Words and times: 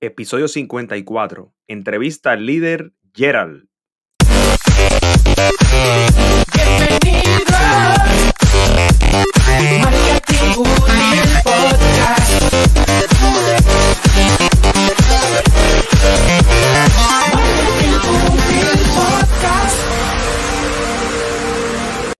episodio 0.00 0.46
54. 0.46 1.52
Entrevista 1.66 2.32
al 2.32 2.46
líder 2.46 2.92
Gerald. 3.14 3.68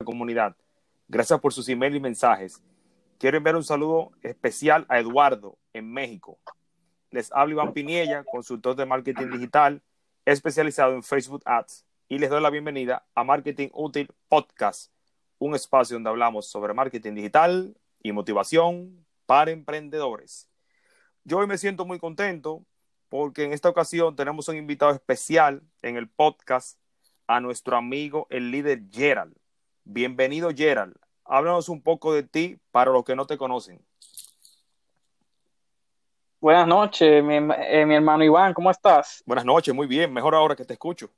Comunidad, 0.05 0.57
gracias 1.07 1.41
por 1.41 1.53
sus 1.53 1.69
emails 1.69 1.97
y 1.97 2.01
mensajes. 2.01 2.63
Quiero 3.19 3.37
enviar 3.37 3.57
un 3.57 3.65
saludo 3.65 4.11
especial 4.23 4.85
a 4.89 4.99
Eduardo 4.99 5.59
en 5.73 5.93
México. 5.93 6.39
Les 7.11 7.33
habla 7.33 7.55
Iván 7.55 7.73
Piniella, 7.73 8.23
consultor 8.25 8.77
de 8.77 8.85
marketing 8.85 9.31
digital, 9.31 9.83
especializado 10.27 10.93
en 10.93 11.03
Facebook 11.03 11.41
Ads, 11.47 11.87
y 12.07 12.19
les 12.19 12.29
doy 12.29 12.43
la 12.43 12.51
bienvenida 12.51 13.07
a 13.15 13.25
Marketing 13.25 13.69
Útil 13.73 14.11
Podcast, 14.29 14.93
un 15.39 15.55
espacio 15.55 15.97
donde 15.97 16.11
hablamos 16.11 16.51
sobre 16.51 16.75
marketing 16.75 17.15
digital 17.15 17.75
y 18.03 18.13
motivación 18.13 19.07
para 19.25 19.53
emprendedores. 19.53 20.51
Yo 21.25 21.39
hoy 21.39 21.47
me 21.47 21.57
siento 21.57 21.87
muy 21.87 21.99
contento 21.99 22.67
porque 23.09 23.45
en 23.45 23.55
esta 23.55 23.71
ocasión 23.71 24.15
tenemos 24.15 24.47
un 24.49 24.57
invitado 24.57 24.93
especial 24.93 25.63
en 25.81 25.97
el 25.97 26.11
podcast 26.11 26.79
a 27.27 27.41
nuestro 27.41 27.79
amigo 27.79 28.27
el 28.29 28.51
líder 28.51 28.83
Gerald. 28.91 29.35
Bienvenido 29.85 30.51
Gerald. 30.55 30.95
Háblanos 31.25 31.71
un 31.71 31.81
poco 31.81 32.13
de 32.13 32.23
ti 32.23 32.59
para 32.71 32.91
los 32.91 33.05
que 33.05 33.17
no 33.17 33.27
te 33.27 33.39
conocen. 33.39 33.88
Buenas 36.41 36.69
noches, 36.69 37.25
mi, 37.25 37.35
eh, 37.35 37.85
mi, 37.85 37.97
hermano 37.97 38.23
Iván, 38.23 38.55
¿cómo 38.55 38.71
estás? 38.71 39.25
Buenas 39.27 39.45
noches, 39.45 39.75
muy 39.75 39.89
bien, 39.89 40.13
mejor 40.13 40.37
ahora 40.37 40.55
que 40.55 40.65
te 40.65 40.75
escucho. 40.75 41.11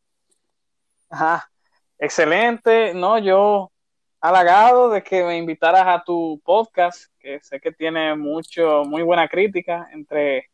Ajá, 1.10 1.50
excelente, 1.98 2.94
no, 2.94 3.18
yo 3.18 3.70
halagado 4.18 4.88
de 4.88 5.02
que 5.02 5.22
me 5.22 5.36
invitaras 5.36 5.86
a 5.86 6.02
tu 6.02 6.40
podcast, 6.42 7.12
que 7.18 7.38
sé 7.40 7.60
que 7.60 7.70
tiene 7.70 8.14
mucho, 8.16 8.84
muy 8.84 9.02
buena 9.02 9.28
crítica 9.28 9.88
entre, 9.92 10.48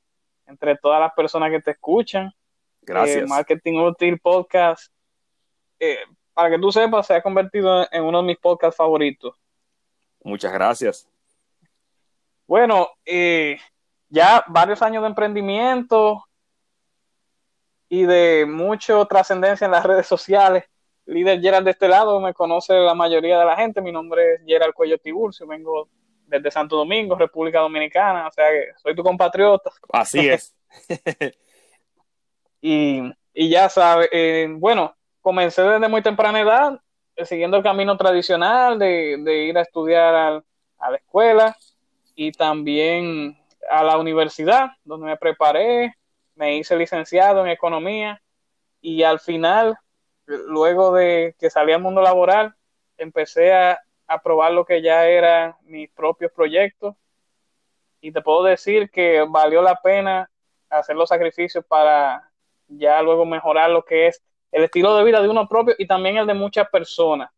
entre 0.46 0.76
todas 0.76 0.98
las 0.98 1.12
personas 1.14 1.52
que 1.52 1.60
te 1.60 1.70
escuchan. 1.70 2.32
Gracias. 2.82 3.22
Eh, 3.22 3.26
Marketing 3.26 3.78
Útil 3.78 4.18
Podcast, 4.18 4.92
eh, 5.78 5.98
para 6.34 6.50
que 6.50 6.58
tú 6.58 6.72
sepas, 6.72 7.06
se 7.06 7.14
ha 7.14 7.22
convertido 7.22 7.86
en 7.92 8.02
uno 8.02 8.20
de 8.20 8.26
mis 8.26 8.38
podcasts 8.38 8.76
favoritos. 8.76 9.32
Muchas 10.24 10.52
gracias. 10.52 11.08
Bueno, 12.48 12.88
eh, 13.04 13.60
ya 14.08 14.44
varios 14.48 14.82
años 14.82 15.02
de 15.02 15.08
emprendimiento 15.08 16.24
y 17.88 18.04
de 18.04 18.46
mucha 18.46 19.04
trascendencia 19.06 19.64
en 19.64 19.70
las 19.70 19.84
redes 19.84 20.06
sociales. 20.06 20.64
Líder 21.06 21.40
Gerald 21.40 21.64
de 21.64 21.70
este 21.70 21.88
lado, 21.88 22.20
me 22.20 22.34
conoce 22.34 22.74
la 22.74 22.94
mayoría 22.94 23.38
de 23.38 23.44
la 23.44 23.56
gente. 23.56 23.80
Mi 23.80 23.92
nombre 23.92 24.34
es 24.34 24.40
Gerald 24.44 24.74
Cuello 24.74 24.98
Tiburcio, 24.98 25.46
vengo 25.46 25.88
desde 26.26 26.50
Santo 26.50 26.76
Domingo, 26.76 27.14
República 27.14 27.60
Dominicana, 27.60 28.26
o 28.26 28.32
sea 28.32 28.50
que 28.50 28.70
soy 28.82 28.96
tu 28.96 29.04
compatriota. 29.04 29.70
Así 29.92 30.28
es. 30.28 30.54
y, 32.60 33.02
y, 33.32 33.48
ya 33.48 33.68
sabes, 33.68 34.08
eh, 34.12 34.48
bueno, 34.50 34.96
comencé 35.20 35.62
desde 35.62 35.88
muy 35.88 36.02
temprana 36.02 36.40
edad, 36.40 36.80
eh, 37.14 37.24
siguiendo 37.24 37.56
el 37.56 37.62
camino 37.62 37.96
tradicional 37.96 38.78
de, 38.78 39.18
de 39.20 39.44
ir 39.44 39.56
a 39.56 39.62
estudiar 39.62 40.14
al, 40.14 40.44
a 40.78 40.90
la 40.90 40.96
escuela 40.96 41.56
y 42.16 42.32
también 42.32 43.38
a 43.70 43.82
la 43.82 43.98
universidad, 43.98 44.70
donde 44.84 45.06
me 45.06 45.16
preparé, 45.16 45.94
me 46.34 46.56
hice 46.56 46.76
licenciado 46.76 47.44
en 47.44 47.50
economía 47.50 48.22
y 48.80 49.02
al 49.02 49.20
final, 49.20 49.78
luego 50.26 50.92
de 50.92 51.34
que 51.38 51.50
salí 51.50 51.72
al 51.72 51.82
mundo 51.82 52.02
laboral, 52.02 52.54
empecé 52.98 53.52
a, 53.52 53.80
a 54.06 54.22
probar 54.22 54.52
lo 54.52 54.64
que 54.64 54.82
ya 54.82 55.06
eran 55.06 55.54
mis 55.62 55.90
propios 55.90 56.32
proyectos. 56.32 56.94
Y 58.00 58.12
te 58.12 58.22
puedo 58.22 58.44
decir 58.44 58.90
que 58.90 59.24
valió 59.28 59.62
la 59.62 59.80
pena 59.80 60.30
hacer 60.68 60.96
los 60.96 61.08
sacrificios 61.08 61.64
para 61.64 62.30
ya 62.68 63.00
luego 63.02 63.24
mejorar 63.24 63.70
lo 63.70 63.84
que 63.84 64.08
es 64.08 64.22
el 64.52 64.64
estilo 64.64 64.96
de 64.96 65.04
vida 65.04 65.20
de 65.20 65.28
uno 65.28 65.48
propio 65.48 65.74
y 65.78 65.86
también 65.86 66.16
el 66.16 66.26
de 66.26 66.34
muchas 66.34 66.68
personas 66.68 67.30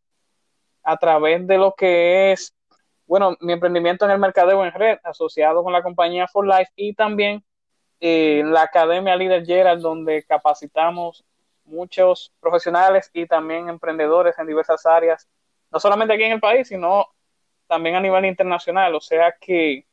a 0.83 0.97
través 0.97 1.45
de 1.45 1.57
lo 1.57 1.73
que 1.73 2.31
es 2.31 2.53
bueno, 3.09 3.35
mi 3.39 3.53
emprendimiento 3.53 4.05
en 4.05 4.11
el 4.11 4.19
mercadeo 4.19 4.63
en 4.63 4.71
red, 4.71 4.99
asociado 5.03 5.63
con 5.63 5.73
la 5.73 5.81
compañía 5.81 6.27
For 6.27 6.45
Life 6.45 6.71
y 6.75 6.93
también 6.93 7.43
eh, 7.99 8.43
la 8.45 8.61
Academia 8.61 9.15
Líder 9.15 9.43
Gerald, 9.47 9.81
donde 9.81 10.23
capacitamos 10.25 11.25
muchos 11.65 12.31
profesionales 12.39 13.09
y 13.11 13.25
también 13.25 13.67
emprendedores 13.67 14.37
en 14.37 14.45
diversas 14.45 14.85
áreas, 14.85 15.27
no 15.71 15.79
solamente 15.79 16.13
aquí 16.13 16.21
en 16.21 16.33
el 16.33 16.39
país, 16.39 16.67
sino 16.67 17.07
también 17.65 17.95
a 17.95 17.99
nivel 17.99 18.25
internacional. 18.25 18.93
O 18.93 19.01
sea 19.01 19.35
que 19.41 19.87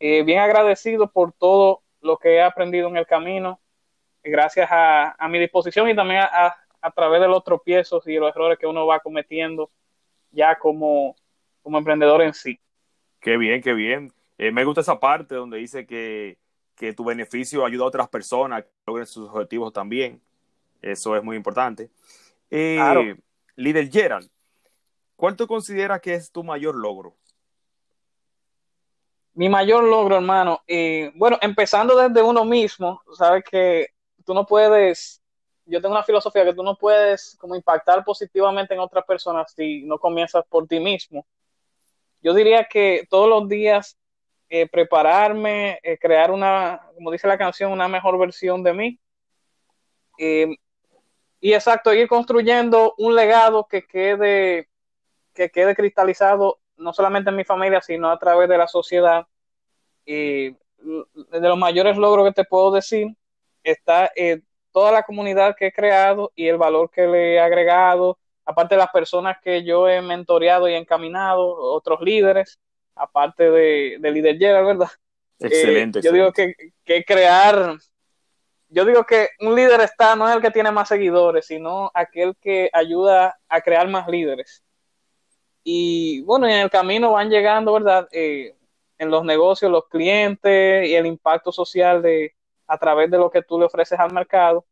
eh, 0.00 0.22
bien 0.22 0.38
agradecido 0.38 1.10
por 1.10 1.34
todo 1.34 1.82
lo 2.00 2.16
que 2.16 2.36
he 2.36 2.42
aprendido 2.42 2.88
en 2.88 2.96
el 2.96 3.06
camino, 3.06 3.60
gracias 4.22 4.68
a, 4.72 5.14
a 5.22 5.28
mi 5.28 5.38
disposición 5.38 5.90
y 5.90 5.94
también 5.94 6.22
a, 6.22 6.56
a 6.80 6.90
través 6.92 7.20
de 7.20 7.28
los 7.28 7.44
tropiezos 7.44 8.06
y 8.06 8.14
los 8.16 8.30
errores 8.30 8.58
que 8.58 8.66
uno 8.66 8.86
va 8.86 9.00
cometiendo 9.00 9.70
ya 10.30 10.58
como 10.58 11.14
como 11.62 11.78
emprendedor 11.78 12.22
en 12.22 12.34
sí. 12.34 12.58
Qué 13.20 13.36
bien, 13.36 13.62
qué 13.62 13.72
bien. 13.72 14.12
Eh, 14.36 14.50
me 14.50 14.64
gusta 14.64 14.80
esa 14.80 14.98
parte 14.98 15.36
donde 15.36 15.58
dice 15.58 15.86
que, 15.86 16.38
que, 16.74 16.92
tu 16.92 17.04
beneficio 17.04 17.64
ayuda 17.64 17.84
a 17.84 17.88
otras 17.88 18.08
personas 18.08 18.58
a 18.58 18.62
que 18.62 18.70
logren 18.86 19.06
sus 19.06 19.28
objetivos 19.30 19.72
también. 19.72 20.20
Eso 20.80 21.16
es 21.16 21.22
muy 21.22 21.36
importante. 21.36 21.90
Eh, 22.50 22.74
claro. 22.76 23.02
Líder 23.54 23.90
Gerald, 23.90 24.28
¿cuál 25.14 25.36
tú 25.36 25.46
consideras 25.46 26.00
que 26.00 26.14
es 26.14 26.32
tu 26.32 26.42
mayor 26.42 26.74
logro? 26.74 27.14
Mi 29.34 29.48
mayor 29.48 29.84
logro, 29.84 30.16
hermano. 30.16 30.62
Eh, 30.66 31.12
bueno, 31.14 31.38
empezando 31.40 31.96
desde 31.96 32.22
uno 32.22 32.44
mismo, 32.44 33.02
sabes 33.16 33.44
que 33.44 33.88
tú 34.24 34.34
no 34.34 34.44
puedes, 34.44 35.22
yo 35.64 35.80
tengo 35.80 35.94
una 35.94 36.02
filosofía 36.02 36.44
que 36.44 36.54
tú 36.54 36.62
no 36.62 36.76
puedes 36.76 37.36
como 37.38 37.54
impactar 37.54 38.04
positivamente 38.04 38.74
en 38.74 38.80
otras 38.80 39.04
personas 39.04 39.52
si 39.54 39.82
no 39.84 39.98
comienzas 39.98 40.44
por 40.48 40.66
ti 40.66 40.80
mismo 40.80 41.24
yo 42.22 42.34
diría 42.34 42.64
que 42.64 43.06
todos 43.10 43.28
los 43.28 43.48
días 43.48 43.98
eh, 44.48 44.68
prepararme, 44.68 45.78
eh, 45.82 45.96
crear 45.98 46.30
una, 46.30 46.82
como 46.94 47.10
dice 47.10 47.26
la 47.26 47.38
canción, 47.38 47.72
una 47.72 47.88
mejor 47.88 48.18
versión 48.18 48.62
de 48.62 48.74
mí. 48.74 49.00
Eh, 50.18 50.46
y 51.40 51.54
exacto, 51.54 51.94
ir 51.94 52.06
construyendo 52.06 52.94
un 52.98 53.16
legado 53.16 53.66
que 53.66 53.86
quede, 53.86 54.68
que 55.34 55.48
quede 55.48 55.74
cristalizado 55.74 56.60
no 56.76 56.92
solamente 56.92 57.30
en 57.30 57.36
mi 57.36 57.44
familia, 57.44 57.80
sino 57.80 58.10
a 58.10 58.18
través 58.18 58.46
de 58.48 58.58
la 58.58 58.68
sociedad. 58.68 59.26
de 60.04 60.54
los 61.32 61.56
mayores 61.58 61.96
logros 61.96 62.26
que 62.26 62.42
te 62.42 62.44
puedo 62.44 62.72
decir 62.72 63.08
está 63.62 64.10
toda 64.72 64.92
la 64.92 65.02
comunidad 65.02 65.54
que 65.56 65.68
he 65.68 65.72
creado 65.72 66.32
y 66.34 66.48
el 66.48 66.58
valor 66.58 66.90
que 66.90 67.06
le 67.06 67.34
he 67.34 67.40
agregado, 67.40 68.18
aparte 68.44 68.74
de 68.74 68.80
las 68.80 68.90
personas 68.90 69.36
que 69.42 69.64
yo 69.64 69.88
he 69.88 70.00
mentoreado 70.02 70.68
y 70.68 70.74
encaminado, 70.74 71.46
otros 71.56 72.00
líderes, 72.00 72.58
aparte 72.94 73.50
de, 73.50 73.96
de 74.00 74.10
líder 74.10 74.38
Gerald, 74.38 74.66
¿verdad? 74.66 74.90
Excelente. 75.38 75.98
Eh, 76.00 76.02
yo 76.02 76.12
digo 76.12 76.32
que, 76.32 76.54
que, 76.84 77.04
crear, 77.04 77.76
yo 78.68 78.84
digo 78.84 79.04
que 79.04 79.28
un 79.40 79.54
líder 79.54 79.80
está, 79.80 80.16
no 80.16 80.28
es 80.28 80.36
el 80.36 80.42
que 80.42 80.50
tiene 80.50 80.70
más 80.70 80.88
seguidores, 80.88 81.46
sino 81.46 81.90
aquel 81.94 82.36
que 82.40 82.70
ayuda 82.72 83.38
a 83.48 83.60
crear 83.60 83.88
más 83.88 84.08
líderes. 84.08 84.62
Y 85.64 86.22
bueno, 86.22 86.46
en 86.46 86.58
el 86.58 86.70
camino 86.70 87.12
van 87.12 87.30
llegando, 87.30 87.72
¿verdad? 87.72 88.08
Eh, 88.12 88.56
en 88.98 89.10
los 89.10 89.24
negocios, 89.24 89.70
los 89.70 89.88
clientes 89.88 90.88
y 90.88 90.94
el 90.94 91.06
impacto 91.06 91.52
social 91.52 92.02
de 92.02 92.34
a 92.66 92.78
través 92.78 93.10
de 93.10 93.18
lo 93.18 93.30
que 93.30 93.42
tú 93.42 93.58
le 93.58 93.66
ofreces 93.66 93.98
al 93.98 94.12
mercado. 94.12 94.64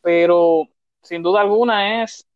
Pero 0.00 0.68
sin 1.00 1.22
duda 1.22 1.40
alguna 1.40 2.02
es 2.02 2.26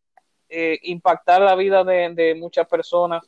eh, 0.49 0.79
impactar 0.83 1.41
la 1.41 1.55
vida 1.55 1.83
de, 1.83 2.13
de, 2.13 2.35
muchas 2.35 2.67
personas. 2.67 3.23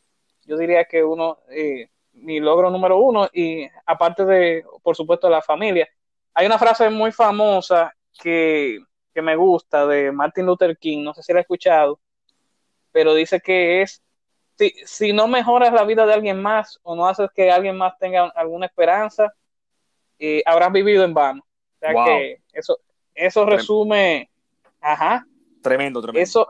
Yo 0.45 0.57
diría 0.57 0.86
que 0.86 1.04
uno, 1.04 1.39
eh, 1.50 1.89
mi 2.13 2.39
logro 2.39 2.69
número 2.69 2.98
uno, 2.98 3.30
y 3.33 3.68
aparte 3.86 4.25
de, 4.25 4.66
por 4.81 4.95
supuesto, 4.95 5.30
la 5.30 5.42
familia. 5.42 5.88
Hay 6.33 6.45
una 6.45 6.57
frase 6.57 6.89
muy 6.89 7.12
famosa 7.12 7.94
que, 8.19 8.80
que 9.13 9.21
me 9.21 9.36
gusta 9.36 9.86
de 9.86 10.12
Martin 10.12 10.45
Luther 10.45 10.77
King, 10.77 11.04
no 11.04 11.13
sé 11.13 11.24
si 11.24 11.33
la 11.33 11.39
he 11.39 11.42
escuchado, 11.42 12.00
pero 12.92 13.13
dice 13.13 13.39
que 13.39 13.81
es, 13.81 14.01
si, 14.57 14.74
si 14.86 15.13
no 15.13 15.27
mejoras 15.27 15.74
la 15.74 15.83
vida 15.83 16.06
de 16.06 16.13
alguien 16.13 16.42
más 16.42 16.80
o 16.83 16.95
no 16.95 17.07
haces 17.07 17.30
que 17.33 17.51
alguien 17.51 17.77
más 17.77 17.98
tenga 17.98 18.30
alguna 18.36 18.66
esperanza, 18.66 19.33
eh, 20.18 20.42
habrás 20.45 20.71
vivido 20.71 21.04
en 21.04 21.13
vano. 21.13 21.42
O 21.42 21.80
sea 21.80 21.94
Wow. 21.94 22.06
que 22.06 22.42
eso, 22.54 22.80
eso 23.13 23.45
resume, 23.45 24.30
ajá, 24.81 25.25
Tremendo, 25.62 26.01
tremendo. 26.01 26.21
eso, 26.21 26.48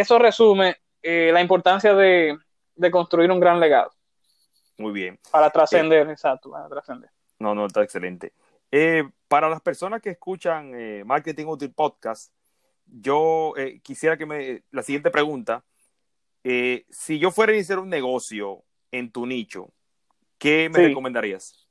eso 0.00 0.18
resume 0.18 0.76
eh, 1.02 1.30
la 1.32 1.40
importancia 1.40 1.94
de, 1.94 2.36
de, 2.74 2.90
construir 2.90 3.30
un 3.30 3.40
gran 3.40 3.58
legado. 3.58 3.92
Muy 4.76 4.92
bien. 4.92 5.18
Para 5.30 5.48
trascender, 5.48 6.06
eh, 6.08 6.12
exacto, 6.12 6.50
para 6.50 6.68
trascender. 6.68 7.10
No, 7.38 7.54
no, 7.54 7.64
está 7.66 7.82
excelente. 7.82 8.34
Eh, 8.70 9.08
para 9.26 9.48
las 9.48 9.62
personas 9.62 10.02
que 10.02 10.10
escuchan 10.10 10.72
Marketing 11.06 11.46
Útil 11.46 11.72
Podcast, 11.72 12.32
yo 12.84 13.54
quisiera 13.82 14.16
que 14.16 14.26
me... 14.26 14.62
La 14.70 14.82
siguiente 14.82 15.10
pregunta, 15.10 15.64
si 16.42 17.18
yo 17.18 17.30
fuera 17.30 17.52
a 17.52 17.56
iniciar 17.56 17.78
un 17.78 17.88
negocio 17.88 18.62
en 18.92 19.10
tu 19.10 19.26
nicho, 19.26 19.72
¿qué 20.38 20.68
me 20.72 20.88
recomendarías? 20.88 21.66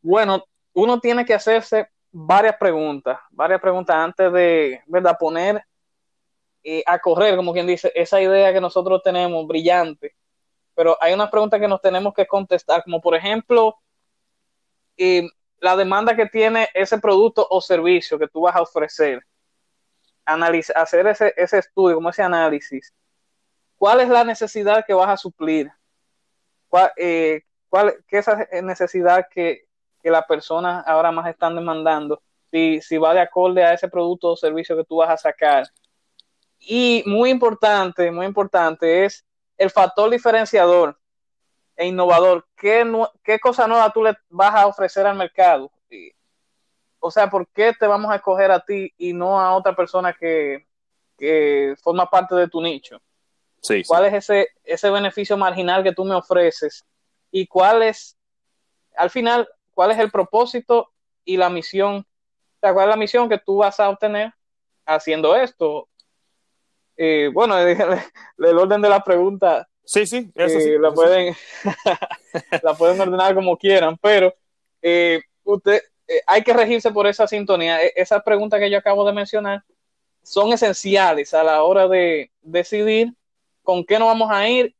Bueno, 0.00 0.42
uno 0.72 1.00
tiene 1.00 1.24
que 1.24 1.34
hacerse 1.34 1.88
varias 2.10 2.56
preguntas, 2.56 3.18
varias 3.30 3.60
preguntas 3.60 3.94
antes 3.94 4.32
de, 4.32 4.80
¿verdad? 4.86 5.16
Poner 5.18 5.62
a 6.86 6.98
correr, 6.98 7.36
como 7.36 7.52
quien 7.52 7.66
dice, 7.66 7.92
esa 7.94 8.20
idea 8.20 8.52
que 8.52 8.60
nosotros 8.60 9.02
tenemos 9.02 9.46
brillante. 9.46 10.16
Pero 10.74 10.96
hay 11.00 11.14
unas 11.14 11.30
preguntas 11.30 11.60
que 11.60 11.68
nos 11.68 11.80
tenemos 11.80 12.12
que 12.12 12.26
contestar, 12.26 12.82
como 12.84 13.00
por 13.00 13.14
ejemplo, 13.14 13.76
la 15.60 15.76
demanda 15.76 16.16
que 16.16 16.26
tiene 16.26 16.68
ese 16.74 16.98
producto 16.98 17.46
o 17.48 17.60
servicio 17.60 18.18
que 18.18 18.28
tú 18.28 18.42
vas 18.42 18.56
a 18.56 18.62
ofrecer. 18.62 19.24
hacer 20.74 21.06
ese, 21.06 21.34
ese 21.36 21.58
estudio, 21.58 21.96
como 21.96 22.10
ese 22.10 22.22
análisis. 22.22 22.92
¿Cuál 23.76 24.00
es 24.00 24.08
la 24.08 24.24
necesidad 24.24 24.84
que 24.86 24.94
vas 24.94 25.08
a 25.08 25.16
suplir? 25.16 25.70
¿Cuál, 26.68 26.92
eh, 26.96 27.42
cuál, 27.68 28.04
¿Qué 28.08 28.18
es 28.18 28.28
esa 28.28 28.48
necesidad 28.62 29.26
que, 29.30 29.66
que 30.02 30.10
las 30.10 30.24
personas 30.26 30.84
ahora 30.86 31.12
más 31.12 31.28
están 31.28 31.54
demandando? 31.54 32.22
Si, 32.50 32.80
si 32.80 32.96
va 32.96 33.14
de 33.14 33.20
acorde 33.20 33.62
a 33.64 33.74
ese 33.74 33.88
producto 33.88 34.28
o 34.32 34.36
servicio 34.36 34.76
que 34.76 34.84
tú 34.84 34.96
vas 34.96 35.10
a 35.10 35.16
sacar. 35.16 35.66
Y 36.68 37.04
muy 37.06 37.30
importante, 37.30 38.10
muy 38.10 38.26
importante 38.26 39.04
es 39.04 39.24
el 39.56 39.70
factor 39.70 40.10
diferenciador 40.10 40.98
e 41.76 41.86
innovador. 41.86 42.44
¿Qué, 42.56 42.84
¿Qué 43.22 43.38
cosa 43.38 43.68
nueva 43.68 43.92
tú 43.92 44.02
le 44.02 44.16
vas 44.28 44.52
a 44.52 44.66
ofrecer 44.66 45.06
al 45.06 45.16
mercado? 45.16 45.70
O 46.98 47.10
sea, 47.12 47.30
¿por 47.30 47.46
qué 47.48 47.72
te 47.72 47.86
vamos 47.86 48.10
a 48.10 48.16
escoger 48.16 48.50
a 48.50 48.58
ti 48.58 48.92
y 48.98 49.12
no 49.12 49.40
a 49.40 49.54
otra 49.54 49.76
persona 49.76 50.12
que, 50.12 50.66
que 51.16 51.76
forma 51.80 52.10
parte 52.10 52.34
de 52.34 52.48
tu 52.48 52.60
nicho? 52.60 53.00
Sí, 53.60 53.84
¿Cuál 53.86 54.06
es 54.06 54.14
ese, 54.14 54.48
ese 54.64 54.90
beneficio 54.90 55.36
marginal 55.36 55.84
que 55.84 55.92
tú 55.92 56.04
me 56.04 56.16
ofreces? 56.16 56.84
¿Y 57.30 57.46
cuál 57.46 57.84
es, 57.84 58.16
al 58.96 59.10
final, 59.10 59.48
cuál 59.72 59.92
es 59.92 59.98
el 59.98 60.10
propósito 60.10 60.90
y 61.24 61.36
la 61.36 61.48
misión? 61.48 61.98
O 61.98 62.58
sea, 62.60 62.74
¿cuál 62.74 62.88
es 62.88 62.90
la 62.90 62.98
misión 62.98 63.28
que 63.28 63.38
tú 63.38 63.58
vas 63.58 63.78
a 63.78 63.88
obtener 63.88 64.34
haciendo 64.84 65.36
esto? 65.36 65.88
Eh, 66.96 67.30
bueno, 67.32 67.58
el 67.58 68.58
orden 68.58 68.80
de 68.80 68.88
la 68.88 69.02
pregunta. 69.02 69.68
Sí, 69.84 70.06
sí, 70.06 70.30
eso 70.34 70.60
sí, 70.60 70.78
la, 70.78 70.90
pueden, 70.92 71.34
la 72.62 72.74
pueden 72.74 73.00
ordenar 73.00 73.34
como 73.34 73.56
quieran, 73.56 73.96
pero 73.98 74.34
eh, 74.82 75.20
usted, 75.44 75.80
eh, 76.08 76.20
hay 76.26 76.42
que 76.42 76.52
regirse 76.52 76.90
por 76.90 77.06
esa 77.06 77.26
sintonía. 77.28 77.82
E, 77.84 77.92
esas 77.94 78.22
preguntas 78.22 78.58
que 78.58 78.70
yo 78.70 78.78
acabo 78.78 79.06
de 79.06 79.12
mencionar 79.12 79.62
son 80.22 80.52
esenciales 80.52 81.32
a 81.34 81.44
la 81.44 81.62
hora 81.62 81.86
de 81.86 82.32
decidir 82.42 83.14
con 83.62 83.84
qué 83.84 83.98
nos 83.98 84.08
vamos 84.08 84.28
a 84.30 84.48
ir 84.48 84.74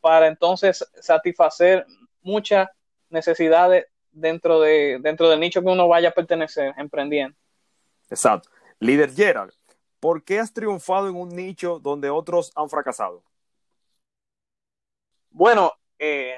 para 0.00 0.26
entonces 0.26 0.86
satisfacer 1.00 1.86
muchas 2.22 2.68
necesidades 3.08 3.86
dentro, 4.10 4.60
de, 4.60 4.98
dentro 5.00 5.28
del 5.28 5.40
nicho 5.40 5.60
que 5.60 5.68
uno 5.68 5.88
vaya 5.88 6.10
a 6.10 6.12
pertenecer 6.12 6.74
emprendiendo. 6.76 7.36
Exacto. 8.10 8.50
Líder 8.78 9.12
Gerald, 9.12 9.52
¿por 10.02 10.24
qué 10.24 10.40
has 10.40 10.52
triunfado 10.52 11.08
en 11.08 11.14
un 11.14 11.28
nicho 11.28 11.78
donde 11.78 12.10
otros 12.10 12.50
han 12.56 12.68
fracasado? 12.68 13.22
Bueno, 15.30 15.72
eh, 15.96 16.36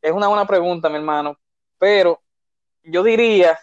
es 0.00 0.12
una 0.12 0.28
buena 0.28 0.46
pregunta, 0.46 0.88
mi 0.88 0.96
hermano, 0.96 1.38
pero 1.76 2.22
yo 2.82 3.02
diría 3.02 3.58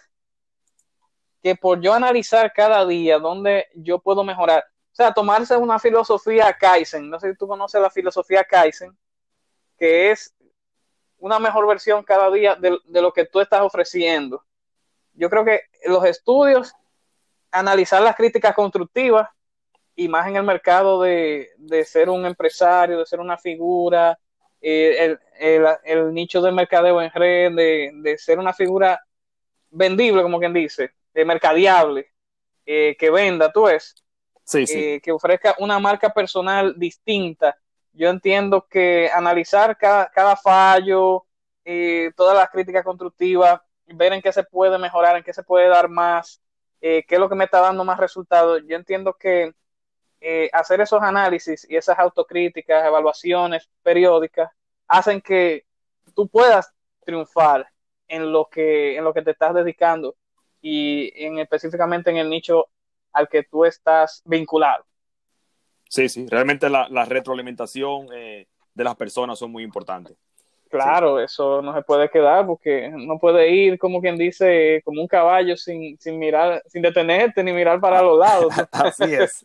que 1.42 1.56
por 1.56 1.80
yo 1.80 1.94
analizar 1.94 2.52
cada 2.52 2.86
día 2.86 3.18
dónde 3.18 3.66
yo 3.74 3.98
puedo 3.98 4.22
mejorar, 4.22 4.64
o 4.92 4.94
sea, 4.94 5.12
tomarse 5.12 5.56
una 5.56 5.80
filosofía 5.80 6.56
Kaizen, 6.56 7.10
no 7.10 7.18
sé 7.18 7.32
si 7.32 7.36
tú 7.36 7.48
conoces 7.48 7.80
la 7.80 7.90
filosofía 7.90 8.44
Kaizen, 8.44 8.96
que 9.76 10.12
es 10.12 10.32
una 11.18 11.40
mejor 11.40 11.66
versión 11.66 12.04
cada 12.04 12.30
día 12.30 12.54
de, 12.54 12.78
de 12.84 13.02
lo 13.02 13.12
que 13.12 13.24
tú 13.24 13.40
estás 13.40 13.62
ofreciendo. 13.62 14.44
Yo 15.12 15.28
creo 15.28 15.44
que 15.44 15.62
los 15.86 16.04
estudios 16.04 16.72
analizar 17.58 18.02
las 18.02 18.16
críticas 18.16 18.54
constructivas 18.54 19.28
y 19.94 20.08
más 20.08 20.26
en 20.28 20.36
el 20.36 20.42
mercado 20.42 21.00
de, 21.00 21.48
ser 21.86 22.10
un 22.10 22.26
empresario, 22.26 22.98
de 22.98 23.06
ser 23.06 23.18
una 23.18 23.38
figura, 23.38 24.18
eh, 24.60 25.16
el, 25.84 26.12
nicho 26.12 26.42
del 26.42 26.54
mercadeo 26.54 27.00
en 27.00 27.10
red, 27.10 27.52
de, 27.52 28.16
ser 28.18 28.38
una 28.38 28.52
figura 28.52 29.00
vendible, 29.70 30.22
como 30.22 30.38
quien 30.38 30.52
dice, 30.52 30.92
de 31.14 31.24
mercadeable, 31.24 32.12
eh, 32.66 32.94
que 32.98 33.10
venda, 33.10 33.50
tú 33.50 33.68
es, 33.68 33.94
eh, 34.54 35.00
que 35.02 35.12
ofrezca 35.12 35.54
una 35.58 35.78
marca 35.78 36.10
personal 36.10 36.74
distinta. 36.76 37.56
Yo 37.92 38.10
entiendo 38.10 38.66
que 38.68 39.10
analizar 39.12 39.78
cada, 39.78 40.10
cada 40.10 40.36
fallo, 40.36 41.24
todas 42.14 42.36
las 42.36 42.50
críticas 42.50 42.84
constructivas, 42.84 43.60
ver 43.86 44.12
en 44.12 44.20
qué 44.20 44.30
se 44.30 44.44
puede 44.44 44.78
mejorar, 44.78 45.16
en 45.16 45.24
qué 45.24 45.32
se 45.32 45.42
puede 45.42 45.68
dar 45.68 45.88
más, 45.88 46.40
eh, 46.80 47.04
qué 47.06 47.14
es 47.16 47.20
lo 47.20 47.28
que 47.28 47.34
me 47.34 47.44
está 47.44 47.60
dando 47.60 47.84
más 47.84 47.98
resultados. 47.98 48.62
Yo 48.66 48.76
entiendo 48.76 49.14
que 49.14 49.52
eh, 50.20 50.48
hacer 50.52 50.80
esos 50.80 51.02
análisis 51.02 51.66
y 51.68 51.76
esas 51.76 51.98
autocríticas, 51.98 52.84
evaluaciones 52.86 53.68
periódicas, 53.82 54.50
hacen 54.88 55.20
que 55.20 55.66
tú 56.14 56.28
puedas 56.28 56.72
triunfar 57.04 57.68
en 58.08 58.32
lo 58.32 58.48
que, 58.50 58.96
en 58.96 59.04
lo 59.04 59.12
que 59.12 59.22
te 59.22 59.32
estás 59.32 59.54
dedicando 59.54 60.16
y 60.60 61.12
en, 61.14 61.38
específicamente 61.38 62.10
en 62.10 62.16
el 62.16 62.30
nicho 62.30 62.66
al 63.12 63.28
que 63.28 63.42
tú 63.44 63.64
estás 63.64 64.22
vinculado. 64.24 64.84
Sí, 65.88 66.08
sí, 66.08 66.26
realmente 66.28 66.68
la, 66.68 67.04
retroalimentación 67.04 68.08
eh, 68.12 68.48
de 68.74 68.84
las 68.84 68.96
personas 68.96 69.38
son 69.38 69.52
muy 69.52 69.62
importantes. 69.62 70.16
Claro, 70.68 71.20
eso 71.20 71.62
no 71.62 71.72
se 71.74 71.82
puede 71.82 72.10
quedar 72.10 72.46
porque 72.46 72.90
no 72.92 73.18
puede 73.18 73.50
ir, 73.50 73.78
como 73.78 74.00
quien 74.00 74.16
dice, 74.16 74.82
como 74.84 75.00
un 75.00 75.06
caballo 75.06 75.56
sin, 75.56 75.98
sin 75.98 76.18
mirar, 76.18 76.62
sin 76.66 76.82
detenerte 76.82 77.42
ni 77.42 77.52
mirar 77.52 77.80
para 77.80 78.02
los 78.02 78.18
lados. 78.18 78.52
Así 78.72 79.14
es. 79.14 79.44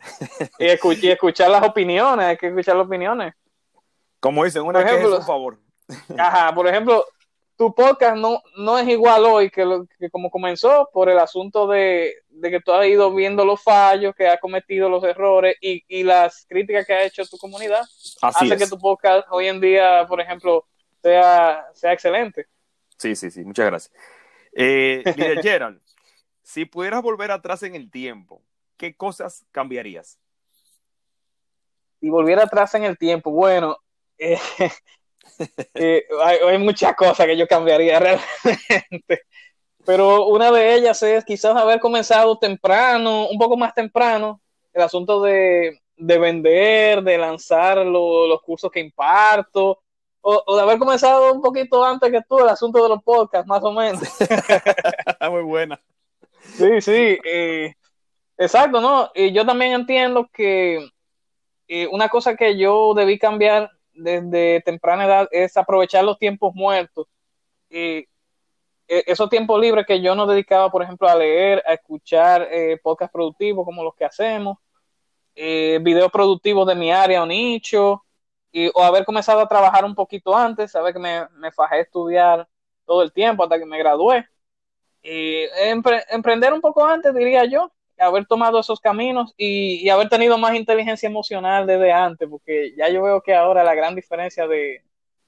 y, 0.58 1.08
escuchar 1.10 1.50
las 1.52 1.64
opiniones, 1.64 2.26
hay 2.26 2.38
que 2.38 2.48
escuchar 2.48 2.76
las 2.76 2.88
opiniones. 2.88 3.34
Como 4.20 4.44
dicen, 4.44 4.64
una 4.64 4.80
por 4.80 4.88
ejemplo, 4.88 5.22
favor. 5.22 5.58
Ajá, 6.18 6.54
por 6.54 6.68
ejemplo, 6.68 7.06
tu 7.56 7.74
podcast 7.76 8.18
no, 8.18 8.42
no 8.58 8.80
es 8.80 8.88
igual 8.88 9.24
hoy 9.24 9.52
que, 9.52 9.64
lo, 9.64 9.86
que 10.00 10.10
como 10.10 10.32
comenzó 10.32 10.90
por 10.92 11.10
el 11.10 11.20
asunto 11.20 11.68
de, 11.68 12.16
que 12.42 12.60
tú 12.60 12.72
has 12.72 12.88
ido 12.88 13.14
viendo 13.14 13.46
los 13.46 13.62
fallos, 13.62 14.16
que 14.16 14.28
has 14.28 14.40
cometido 14.40 14.90
los 14.90 15.04
errores 15.04 15.56
y, 15.62 15.84
y 15.88 16.02
las 16.04 16.46
críticas 16.50 16.88
que 16.88 16.94
ha 16.94 17.04
hecho 17.04 17.24
tu 17.26 17.38
comunidad. 17.38 17.82
Así 18.22 18.46
hace 18.46 18.58
que 18.58 18.68
tu 18.68 18.80
podcast 18.80 19.28
hoy 19.30 19.48
en 19.48 19.62
día, 19.62 20.06
por 20.08 20.20
ejemplo, 20.20 20.66
sea, 21.02 21.66
sea 21.74 21.94
excelente. 21.94 22.48
Sí, 22.98 23.16
sí, 23.16 23.32
sí, 23.32 23.44
muchas 23.44 23.66
gracias. 23.66 23.94
Eh, 24.54 25.04
Gerald, 25.42 25.82
si 26.44 26.66
pudieras 26.66 27.02
volver 27.02 27.32
atrás 27.32 27.64
en 27.64 27.76
el 27.76 27.90
tiempo, 27.90 28.42
¿qué 28.78 28.96
cosas 28.96 29.46
cambiarías? 29.52 30.20
Si 32.00 32.10
volviera 32.10 32.44
atrás 32.44 32.74
en 32.76 32.84
el 32.84 32.98
tiempo, 32.98 33.32
bueno, 33.32 33.78
eh, 34.18 34.40
eh, 35.76 36.06
hay, 36.24 36.58
muchas 36.58 36.96
cosas 36.96 37.26
que 37.26 37.38
yo 37.38 37.48
cambiaría 37.48 38.00
realmente. 38.00 39.24
Pero 39.86 40.28
una 40.28 40.52
de 40.52 40.76
ellas 40.76 41.02
es 41.02 41.26
quizás 41.26 41.56
haber 41.56 41.80
comenzado 41.80 42.38
temprano, 42.38 43.28
un 43.30 43.40
poco 43.40 43.58
más 43.58 43.74
temprano, 43.74 44.42
el 44.74 44.82
asunto 44.82 45.22
de, 45.22 45.80
vender, 45.98 47.02
de 47.02 47.18
lanzar 47.18 47.78
los 47.80 48.42
cursos 48.42 48.72
que 48.72 48.80
imparto, 48.80 49.82
o, 50.22 50.56
de 50.56 50.62
haber 50.62 50.78
comenzado 50.78 51.34
un 51.34 51.42
poquito 51.42 51.84
antes 51.84 52.12
que 52.12 52.22
tú 52.28 52.40
el 52.40 52.50
asunto 52.50 52.82
de 52.82 52.90
los 52.90 53.04
podcasts, 53.04 53.48
más 53.48 53.64
o 53.64 53.72
menos. 53.72 54.02
Muy 55.32 55.42
buena. 55.42 55.82
Sí, 56.42 56.82
sí. 56.82 57.18
Eh, 57.24 57.74
exacto, 58.38 58.80
¿no? 58.82 59.10
Y 59.16 59.32
yo 59.32 59.46
también 59.46 59.74
entiendo 59.74 60.30
que 60.32 60.90
eh, 61.68 61.88
una 61.92 62.08
cosa 62.10 62.36
que 62.36 62.58
yo 62.58 62.94
debí 62.94 63.18
cambiar 63.18 63.72
desde 63.94 64.62
temprana 64.62 65.06
edad 65.06 65.28
es 65.32 65.58
aprovechar 65.58 66.04
los 66.04 66.18
tiempos 66.18 66.54
muertos. 66.54 67.08
y 67.70 68.08
e, 68.88 69.04
esos 69.08 69.30
tiempos 69.30 69.60
libres 69.60 69.86
que 69.86 70.02
yo 70.02 70.16
no 70.16 70.28
dedicaba, 70.28 70.70
por 70.70 70.84
ejemplo, 70.84 71.08
a 71.08 71.16
leer, 71.16 71.64
a 71.66 71.74
escuchar 71.74 72.48
eh, 72.52 72.78
podcasts 72.84 73.14
productivos 73.14 73.66
como 73.66 73.84
los 73.84 73.96
que 73.96 74.06
hacemos, 74.06 74.58
videos 75.34 76.12
productivos 76.12 76.68
de 76.68 76.76
mi 76.76 76.92
área 76.92 77.24
o 77.24 77.26
nicho, 77.26 78.04
o 78.74 78.84
haber 78.84 79.06
comenzado 79.06 79.40
a 79.40 79.48
trabajar 79.48 79.86
un 79.86 79.96
poquito 79.96 80.36
antes, 80.36 80.72
saber 80.72 80.94
que 80.94 81.00
me, 81.00 81.28
me 81.36 81.52
fajé 81.52 81.76
a 81.76 81.82
estudiar 81.82 82.48
todo 82.86 83.04
el 83.04 83.12
tiempo 83.14 83.44
hasta 83.44 83.58
que 83.58 83.66
me 83.66 83.78
gradué. 83.78 84.28
Y 85.04 85.46
emprender 86.10 86.54
un 86.54 86.62
poco 86.62 86.86
antes, 86.86 87.14
diría 87.14 87.46
yo, 87.46 87.72
haber 87.98 88.26
tomado 88.26 88.60
esos 88.60 88.80
caminos 88.80 89.34
y, 89.38 89.88
haber 89.90 90.10
tenido 90.10 90.38
más 90.38 90.56
inteligencia 90.56 91.08
emocional 91.08 91.66
desde 91.66 91.92
antes, 91.92 92.28
porque 92.30 92.74
ya 92.76 92.90
yo 92.90 93.04
veo 93.04 93.22
que 93.22 93.34
ahora 93.34 93.64
la 93.64 93.76
gran 93.76 93.96
diferencia 93.96 94.48
de, 94.48 94.84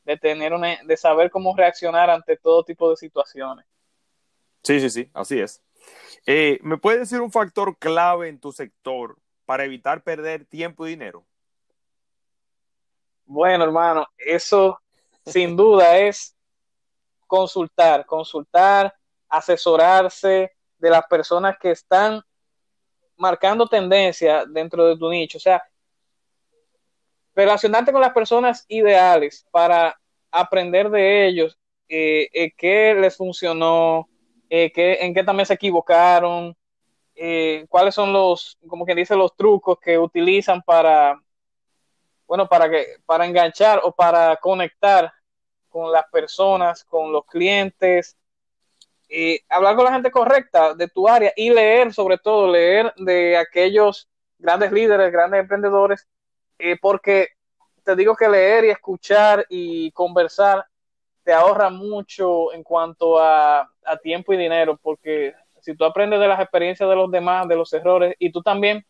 de 0.06 0.18
tener 0.18 0.54
una, 0.54 0.78
de 0.84 0.98
saber 0.98 1.30
cómo 1.32 1.56
reaccionar 1.56 2.10
ante 2.10 2.38
todo 2.38 2.64
tipo 2.64 2.90
de 2.90 2.98
situaciones. 2.98 3.66
Sí, 4.64 4.80
sí, 4.80 4.90
sí, 4.90 5.10
así 5.14 5.40
es. 5.40 5.62
Eh, 6.26 6.60
¿Me 6.62 6.78
puedes 6.78 7.02
decir 7.02 7.22
un 7.22 7.32
factor 7.32 7.78
clave 7.78 8.30
en 8.30 8.40
tu 8.40 8.52
sector 8.52 9.18
para 9.46 9.66
evitar 9.66 10.04
perder 10.04 10.46
tiempo 10.46 10.88
y 10.88 10.92
dinero? 10.92 11.26
Bueno, 13.26 13.64
hermano, 13.64 14.08
eso 14.18 14.80
sin 15.26 15.56
duda 15.56 15.98
es 15.98 16.36
consultar, 17.28 18.06
consultar, 18.06 18.94
asesorarse 19.30 20.52
de 20.78 20.90
las 20.90 21.06
personas 21.08 21.58
que 21.60 21.72
están 21.72 22.22
marcando 23.18 23.68
tendencia 23.68 24.46
dentro 24.46 24.86
de 24.86 24.98
tu 24.98 25.10
nicho. 25.10 25.38
O 25.38 25.42
sea, 25.42 25.64
relacionarte 27.34 27.92
con 27.92 28.02
las 28.02 28.14
personas 28.14 28.66
ideales 28.68 29.46
para 29.52 29.98
aprender 30.30 30.90
de 30.90 31.28
ellos 31.28 31.58
eh, 31.88 32.30
eh, 32.34 32.52
qué 32.58 32.96
les 32.96 33.16
funcionó, 33.16 34.10
eh, 34.50 34.72
qué, 34.72 34.98
en 35.02 35.14
qué 35.14 35.24
también 35.24 35.46
se 35.46 35.54
equivocaron, 35.54 36.56
cuáles 37.70 37.96
son 37.96 38.12
los, 38.12 38.58
como 38.68 38.86
quien 38.86 38.98
dice, 38.98 39.16
los 39.16 39.36
trucos 39.36 39.78
que 39.80 39.98
utilizan 39.98 40.62
para, 40.64 41.23
bueno, 42.28 42.48
para 42.48 42.70
que, 42.70 42.98
para 43.06 43.26
enganchar 43.26 43.82
o 43.84 43.92
para 43.92 44.36
conectar 44.38 45.12
con 45.70 45.92
las 45.92 46.06
personas, 46.12 46.84
con 46.84 47.12
los 47.12 47.26
clientes, 47.26 48.18
hablar 49.50 49.76
con 49.76 49.86
la 49.86 49.94
gente 49.94 50.12
correcta 50.12 50.74
de 50.74 50.88
tu 50.88 51.08
área 51.08 51.32
y 51.36 51.50
leer, 51.50 51.94
sobre 51.94 52.18
todo, 52.18 52.52
leer 52.52 52.94
de 52.98 53.38
aquellos 53.38 54.10
grandes 54.40 54.72
líderes, 54.72 55.12
grandes 55.12 55.42
emprendedores 55.42 56.08
eh, 56.66 56.78
porque 56.80 57.28
te 57.84 57.96
digo 57.96 58.16
que 58.16 58.30
leer 58.30 58.66
y 58.66 58.70
escuchar 58.70 59.46
y 59.50 59.92
conversar 59.92 60.66
te 61.24 61.34
ahorra 61.34 61.70
mucho 61.70 62.54
en 62.54 62.64
cuanto 62.64 63.20
a, 63.20 63.70
tiempo 64.02 64.34
y 64.34 64.38
dinero, 64.38 64.80
porque 64.82 65.34
si 65.60 65.76
tú 65.76 65.84
aprendes 65.84 66.20
de 66.20 66.28
las 66.28 66.40
experiencias 66.40 66.90
de 66.90 66.96
los 66.96 67.12
demás, 67.12 67.48
de 67.50 67.56
los 67.56 67.72
errores, 67.74 68.16
y 68.18 68.32
tú 68.32 68.42
también, 68.42 68.86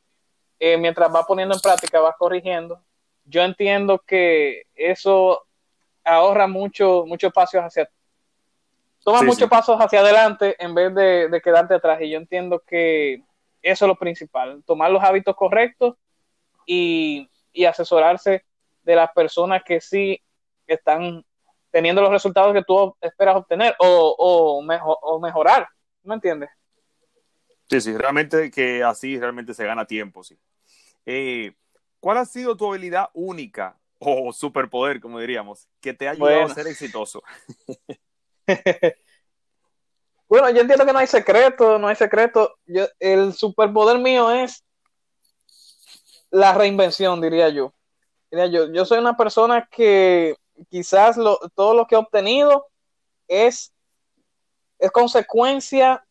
eh, 0.59 0.77
mientras 0.77 1.11
vas 1.11 1.25
poniendo 1.25 1.55
en 1.55 1.61
práctica, 1.61 1.99
vas 1.99 2.15
corrigiendo, 2.17 2.79
yo 3.25 3.41
entiendo 3.43 3.99
que 3.99 4.63
eso 4.75 5.45
ahorra 6.03 6.47
mucho, 6.47 7.05
muchos 7.05 7.31
pasos 7.31 7.61
hacia 7.61 7.89
toma 9.03 9.21
muchos 9.21 9.49
pasos 9.49 9.77
hacia 9.79 9.99
adelante 9.99 10.55
en 10.59 10.73
vez 10.73 10.93
de, 10.95 11.27
de, 11.29 11.41
quedarte 11.41 11.73
atrás. 11.73 11.99
Y 12.01 12.09
yo 12.09 12.17
entiendo 12.17 12.61
que 12.65 13.21
eso 13.61 13.85
es 13.85 13.87
lo 13.87 13.95
principal, 13.95 14.63
tomar 14.65 14.91
los 14.91 15.03
hábitos 15.03 15.35
correctos 15.35 15.95
y 16.65 17.29
y 17.53 17.65
asesorarse 17.65 18.43
de 18.83 18.95
las 18.95 19.11
personas 19.13 19.63
que 19.63 19.79
sí 19.79 20.19
están 20.67 21.23
teniendo 21.71 22.01
los 22.01 22.11
resultados 22.11 22.53
que 22.53 22.63
tú 22.63 22.95
esperas 22.99 23.35
obtener 23.35 23.75
o, 23.79 24.15
o, 24.17 24.61
mejor, 24.61 24.97
o 25.01 25.19
mejorar. 25.19 25.67
¿Me 26.03 26.15
entiendes? 26.15 26.49
Sí, 27.69 27.79
sí, 27.79 27.97
realmente 27.97 28.51
que 28.51 28.83
así 28.83 29.17
realmente 29.17 29.53
se 29.53 29.65
gana 29.65 29.85
tiempo, 29.85 30.23
sí. 30.23 30.37
Eh, 31.05 31.53
¿Cuál 32.03 32.17
ha 32.17 32.25
sido 32.25 32.57
tu 32.57 32.67
habilidad 32.67 33.09
única 33.13 33.79
o 33.97 34.33
superpoder, 34.33 34.99
como 34.99 35.21
diríamos, 35.21 35.69
que 35.79 35.93
te 35.93 36.05
ha 36.05 36.11
ayudado 36.11 36.47
a 36.47 36.53
ser 36.53 36.67
exitoso? 36.67 37.23
bueno, 40.27 40.49
yo 40.49 40.59
entiendo 40.59 40.85
que 40.85 40.91
no 40.91 40.99
hay 40.99 41.07
secreto, 41.07 41.79
no 41.79 41.87
hay 41.87 41.95
secreto. 41.95 42.55
Yo, 42.65 42.87
el 42.99 43.31
superpoder 43.31 43.99
mío 43.99 44.29
es 44.31 44.65
la 46.29 46.53
reinvención, 46.53 47.21
diría 47.21 47.47
yo. 47.47 47.73
Diría 48.29 48.47
yo, 48.47 48.73
yo 48.73 48.83
soy 48.83 48.97
una 48.97 49.15
persona 49.15 49.65
que 49.71 50.35
quizás 50.69 51.15
todo 51.55 51.73
lo 51.73 51.87
que 51.87 51.95
he 51.95 51.99
obtenido 51.99 52.67
es, 53.29 53.73
es 54.77 54.91
consecuencia 54.91 56.05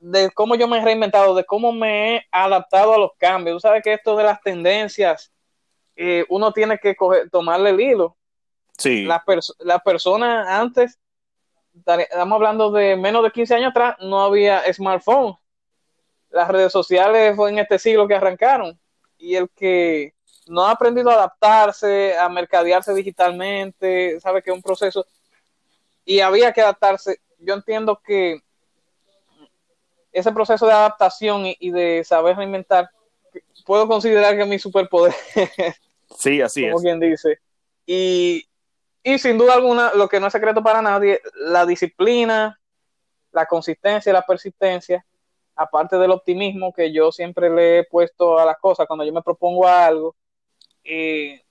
de 0.00 0.30
cómo 0.30 0.54
yo 0.54 0.66
me 0.66 0.78
he 0.78 0.84
reinventado, 0.84 1.34
de 1.34 1.44
cómo 1.44 1.72
me 1.72 2.16
he 2.16 2.26
adaptado 2.32 2.94
a 2.94 2.98
los 2.98 3.12
cambios. 3.18 3.56
Tú 3.56 3.60
sabes 3.60 3.82
que 3.82 3.92
esto 3.92 4.16
de 4.16 4.24
las 4.24 4.40
tendencias, 4.42 5.30
eh, 5.94 6.24
uno 6.28 6.52
tiene 6.52 6.78
que 6.78 6.96
tomarle 7.30 7.70
el 7.70 7.80
hilo. 7.80 8.16
Sí. 8.78 9.04
Las 9.04 9.22
la 9.58 9.78
personas 9.78 10.48
antes, 10.48 10.98
estamos 11.74 12.36
hablando 12.36 12.70
de 12.70 12.96
menos 12.96 13.22
de 13.22 13.30
15 13.30 13.54
años 13.54 13.70
atrás, 13.70 13.96
no 14.00 14.22
había 14.22 14.62
smartphone. 14.72 15.36
Las 16.30 16.48
redes 16.48 16.72
sociales 16.72 17.36
fue 17.36 17.50
en 17.50 17.58
este 17.58 17.78
siglo 17.78 18.08
que 18.08 18.14
arrancaron 18.14 18.78
y 19.18 19.36
el 19.36 19.50
que 19.50 20.14
no 20.46 20.64
ha 20.64 20.70
aprendido 20.70 21.10
a 21.10 21.14
adaptarse, 21.14 22.16
a 22.16 22.28
mercadearse 22.28 22.94
digitalmente, 22.94 24.18
sabe 24.20 24.42
que 24.42 24.50
es 24.50 24.56
un 24.56 24.62
proceso 24.62 25.04
y 26.04 26.20
había 26.20 26.52
que 26.52 26.62
adaptarse. 26.62 27.20
Yo 27.38 27.54
entiendo 27.54 28.00
que 28.04 28.40
ese 30.12 30.32
proceso 30.32 30.66
de 30.66 30.72
adaptación 30.72 31.42
y, 31.46 31.70
de 31.70 32.02
saber 32.04 32.36
reinventar, 32.36 32.90
puedo 33.64 33.86
considerar 33.86 34.36
que 34.36 34.42
es 34.42 34.48
mi 34.48 34.58
superpoder. 34.58 35.14
Sí, 36.18 36.42
así 36.42 36.68
como 36.68 36.82
quien 36.82 36.98
dice. 36.98 37.38
Y, 37.86 38.44
y 39.04 39.18
sin 39.20 39.38
duda 39.38 39.54
alguna, 39.54 39.94
lo 39.94 40.08
que 40.08 40.18
no 40.18 40.26
es 40.26 40.32
secreto 40.32 40.60
para 40.60 40.82
nadie, 40.82 41.20
la 41.36 41.64
disciplina, 41.64 42.60
la 43.30 43.46
consistencia 43.46 44.10
y 44.10 44.12
la 44.12 44.26
persistencia 44.26 45.06
aparte 45.60 45.98
del 45.98 46.10
optimismo 46.10 46.72
que 46.72 46.90
yo 46.90 47.12
siempre 47.12 47.50
le 47.50 47.78
he 47.78 47.84
puesto 47.84 48.38
a 48.38 48.46
las 48.46 48.58
cosas 48.58 48.86
cuando 48.86 49.04
yo 49.04 49.12
me 49.12 49.20
propongo 49.20 49.68
algo, 49.68 50.16
eh, 50.82 51.42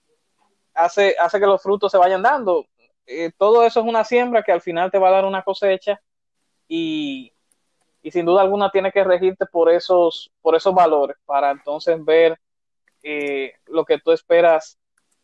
hace, 0.73 1.15
hace 1.19 1.39
que 1.39 1.45
los 1.45 1.61
frutos 1.61 1.91
se 1.91 1.97
vayan 1.99 2.23
dando. 2.23 2.65
Eh, 3.05 3.31
todo 3.37 3.63
eso 3.63 3.79
es 3.79 3.85
una 3.85 4.03
siembra 4.03 4.41
que 4.41 4.51
al 4.51 4.61
final 4.61 4.89
te 4.89 4.97
va 4.97 5.09
a 5.09 5.11
dar 5.11 5.25
una 5.25 5.43
cosecha 5.43 6.01
y, 6.67 7.31
sin 8.03 8.25
duda 8.25 8.41
alguna 8.41 8.72
tiene 8.72 8.91
que 8.91 9.03
regirte 9.03 9.46
por 9.46 9.70
esos, 9.70 10.32
por 10.41 10.56
esos 10.56 10.74
valores 10.74 11.18
para 11.25 11.51
entonces 11.51 12.03
ver 12.03 12.39
eh, 13.03 13.53
lo 13.68 13.86
que 13.86 14.00
tú 14.00 14.12
esperas 14.12 14.77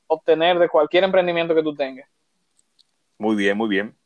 obtener 0.08 0.60
de 0.60 0.70
cualquier 0.70 1.03
emprendimiento 1.03 1.55
que 1.55 1.63
tú 1.63 1.75
tengas. 1.75 2.08
Muy 3.17 3.36
bien, 3.36 3.58
muy 3.58 3.70
bien. 3.70 3.98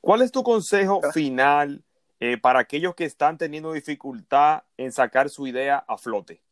¿Cuál 0.00 0.22
es 0.22 0.30
tu 0.30 0.42
consejo 0.42 1.00
final 1.12 1.82
eh, 2.20 2.36
para 2.38 2.60
aquellos 2.60 2.94
que 2.94 3.04
están 3.04 3.38
teniendo 3.38 3.72
dificultad 3.72 4.62
en 4.76 4.92
sacar 4.92 5.28
su 5.30 5.46
idea 5.46 5.84
a 5.86 5.96
flote? 5.96 6.42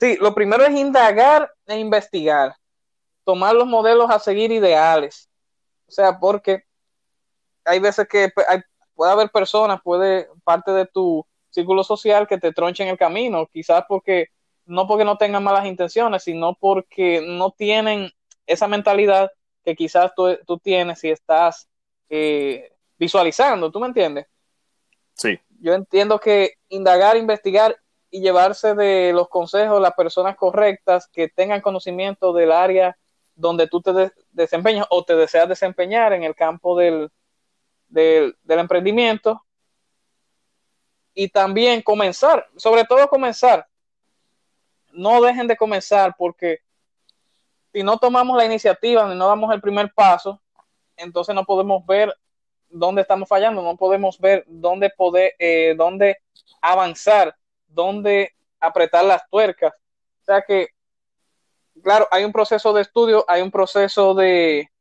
Sí, 0.00 0.16
lo 0.20 0.34
primero 0.34 0.64
es 0.64 0.74
indagar 0.74 1.52
e 1.66 1.78
investigar, 1.78 2.56
tomar 3.24 3.54
los 3.54 3.66
modelos 3.66 4.10
a 4.10 4.18
seguir 4.18 4.50
ideales. 4.50 5.28
O 5.86 5.92
sea, 5.92 6.18
porque 6.18 6.64
hay 7.64 7.78
veces 7.78 8.08
que 8.08 8.32
puede 9.02 9.14
haber 9.14 9.30
personas, 9.30 9.80
puede 9.82 10.28
parte 10.44 10.70
de 10.70 10.86
tu 10.86 11.26
círculo 11.50 11.82
social 11.82 12.28
que 12.28 12.38
te 12.38 12.52
tronchen 12.52 12.86
el 12.86 12.96
camino, 12.96 13.48
quizás 13.52 13.82
porque 13.88 14.28
no 14.64 14.86
porque 14.86 15.04
no 15.04 15.18
tengan 15.18 15.42
malas 15.42 15.66
intenciones, 15.66 16.22
sino 16.22 16.54
porque 16.54 17.20
no 17.20 17.50
tienen 17.50 18.12
esa 18.46 18.68
mentalidad 18.68 19.32
que 19.64 19.74
quizás 19.74 20.14
tú, 20.14 20.38
tú 20.46 20.56
tienes 20.58 21.00
si 21.00 21.10
estás 21.10 21.68
eh, 22.10 22.70
visualizando, 22.96 23.72
¿tú 23.72 23.80
me 23.80 23.88
entiendes? 23.88 24.28
Sí. 25.14 25.36
Yo 25.58 25.74
entiendo 25.74 26.20
que 26.20 26.52
indagar, 26.68 27.16
investigar 27.16 27.76
y 28.08 28.20
llevarse 28.20 28.76
de 28.76 29.12
los 29.12 29.28
consejos 29.28 29.82
las 29.82 29.94
personas 29.94 30.36
correctas 30.36 31.08
que 31.08 31.26
tengan 31.26 31.60
conocimiento 31.60 32.32
del 32.32 32.52
área 32.52 32.96
donde 33.34 33.66
tú 33.66 33.82
te 33.82 34.12
desempeñas 34.30 34.86
o 34.90 35.02
te 35.02 35.16
deseas 35.16 35.48
desempeñar 35.48 36.12
en 36.12 36.22
el 36.22 36.36
campo 36.36 36.78
del, 36.78 37.10
del, 37.92 38.36
del 38.42 38.58
emprendimiento 38.58 39.44
y 41.14 41.28
también 41.28 41.82
comenzar, 41.82 42.48
sobre 42.56 42.84
todo 42.84 43.06
comenzar. 43.08 43.66
No 44.92 45.20
dejen 45.20 45.46
de 45.46 45.56
comenzar 45.56 46.14
porque 46.16 46.60
si 47.72 47.82
no 47.82 47.98
tomamos 47.98 48.36
la 48.36 48.44
iniciativa, 48.44 49.06
ni 49.08 49.14
no 49.14 49.28
damos 49.28 49.52
el 49.54 49.60
primer 49.60 49.92
paso, 49.92 50.40
entonces 50.96 51.34
no 51.34 51.44
podemos 51.44 51.84
ver 51.86 52.14
dónde 52.68 53.02
estamos 53.02 53.28
fallando, 53.28 53.62
no 53.62 53.76
podemos 53.76 54.18
ver 54.18 54.44
dónde 54.46 54.90
poder, 54.90 55.34
eh, 55.38 55.74
dónde 55.76 56.18
avanzar, 56.60 57.36
dónde 57.66 58.32
apretar 58.58 59.04
las 59.04 59.28
tuercas. 59.28 59.72
O 60.22 60.24
sea 60.24 60.42
que, 60.42 60.68
claro, 61.82 62.08
hay 62.10 62.24
un 62.24 62.32
proceso 62.32 62.72
de 62.72 62.82
estudio, 62.82 63.24
hay 63.28 63.42
un 63.42 63.50
proceso 63.50 64.14
de, 64.14 64.71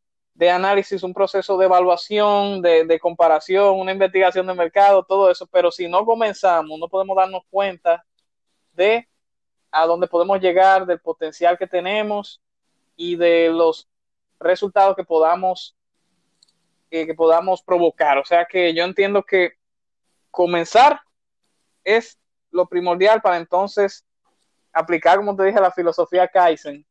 de 0.42 0.50
análisis, 0.50 1.04
un 1.04 1.14
proceso 1.14 1.56
de 1.56 1.66
evaluación, 1.66 2.64
de, 2.64 2.84
de, 2.84 3.00
comparación, 3.00 3.80
una 3.80 3.92
investigación 3.92 4.48
de 4.48 4.56
mercado, 4.56 5.04
todo 5.04 5.30
eso, 5.30 5.46
pero 5.46 5.70
si 5.70 5.88
no 5.88 6.04
comenzamos, 6.04 6.80
no 6.80 6.90
podemos 6.90 7.16
darnos 7.16 7.44
cuenta 7.52 8.04
de 8.74 9.08
a 9.70 9.86
dónde 9.86 10.08
podemos 10.08 10.42
llegar, 10.42 10.88
del 10.88 11.00
potencial 11.00 11.60
que 11.60 11.68
tenemos 11.68 12.42
y 12.96 13.18
de 13.18 13.50
los 13.50 13.88
resultados 14.40 14.96
que 14.96 15.04
podamos 15.04 15.76
que 16.90 17.14
podamos 17.14 17.62
provocar. 17.62 18.18
O 18.18 18.26
sea 18.26 18.44
que 18.46 18.74
yo 18.74 18.84
entiendo 18.84 19.22
que 19.22 19.52
comenzar 20.32 21.02
es 21.84 22.18
lo 22.50 22.68
primordial 22.68 23.22
para 23.22 23.38
entonces 23.38 24.08
aplicar, 24.74 25.18
como 25.18 25.36
te 25.36 25.44
dije, 25.44 25.62
la 25.62 25.72
filosofía 25.72 26.28
Kaizen 26.28 26.84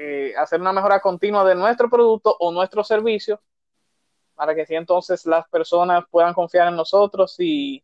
eh, 0.00 0.32
hacer 0.36 0.60
una 0.60 0.72
mejora 0.72 1.00
continua 1.00 1.44
de 1.44 1.56
nuestro 1.56 1.90
producto 1.90 2.36
o 2.38 2.52
nuestro 2.52 2.84
servicio 2.84 3.40
para 4.36 4.54
que 4.54 4.64
si 4.64 4.76
entonces 4.76 5.26
las 5.26 5.48
personas 5.48 6.04
puedan 6.08 6.34
confiar 6.34 6.68
en 6.68 6.76
nosotros 6.76 7.34
y, 7.40 7.82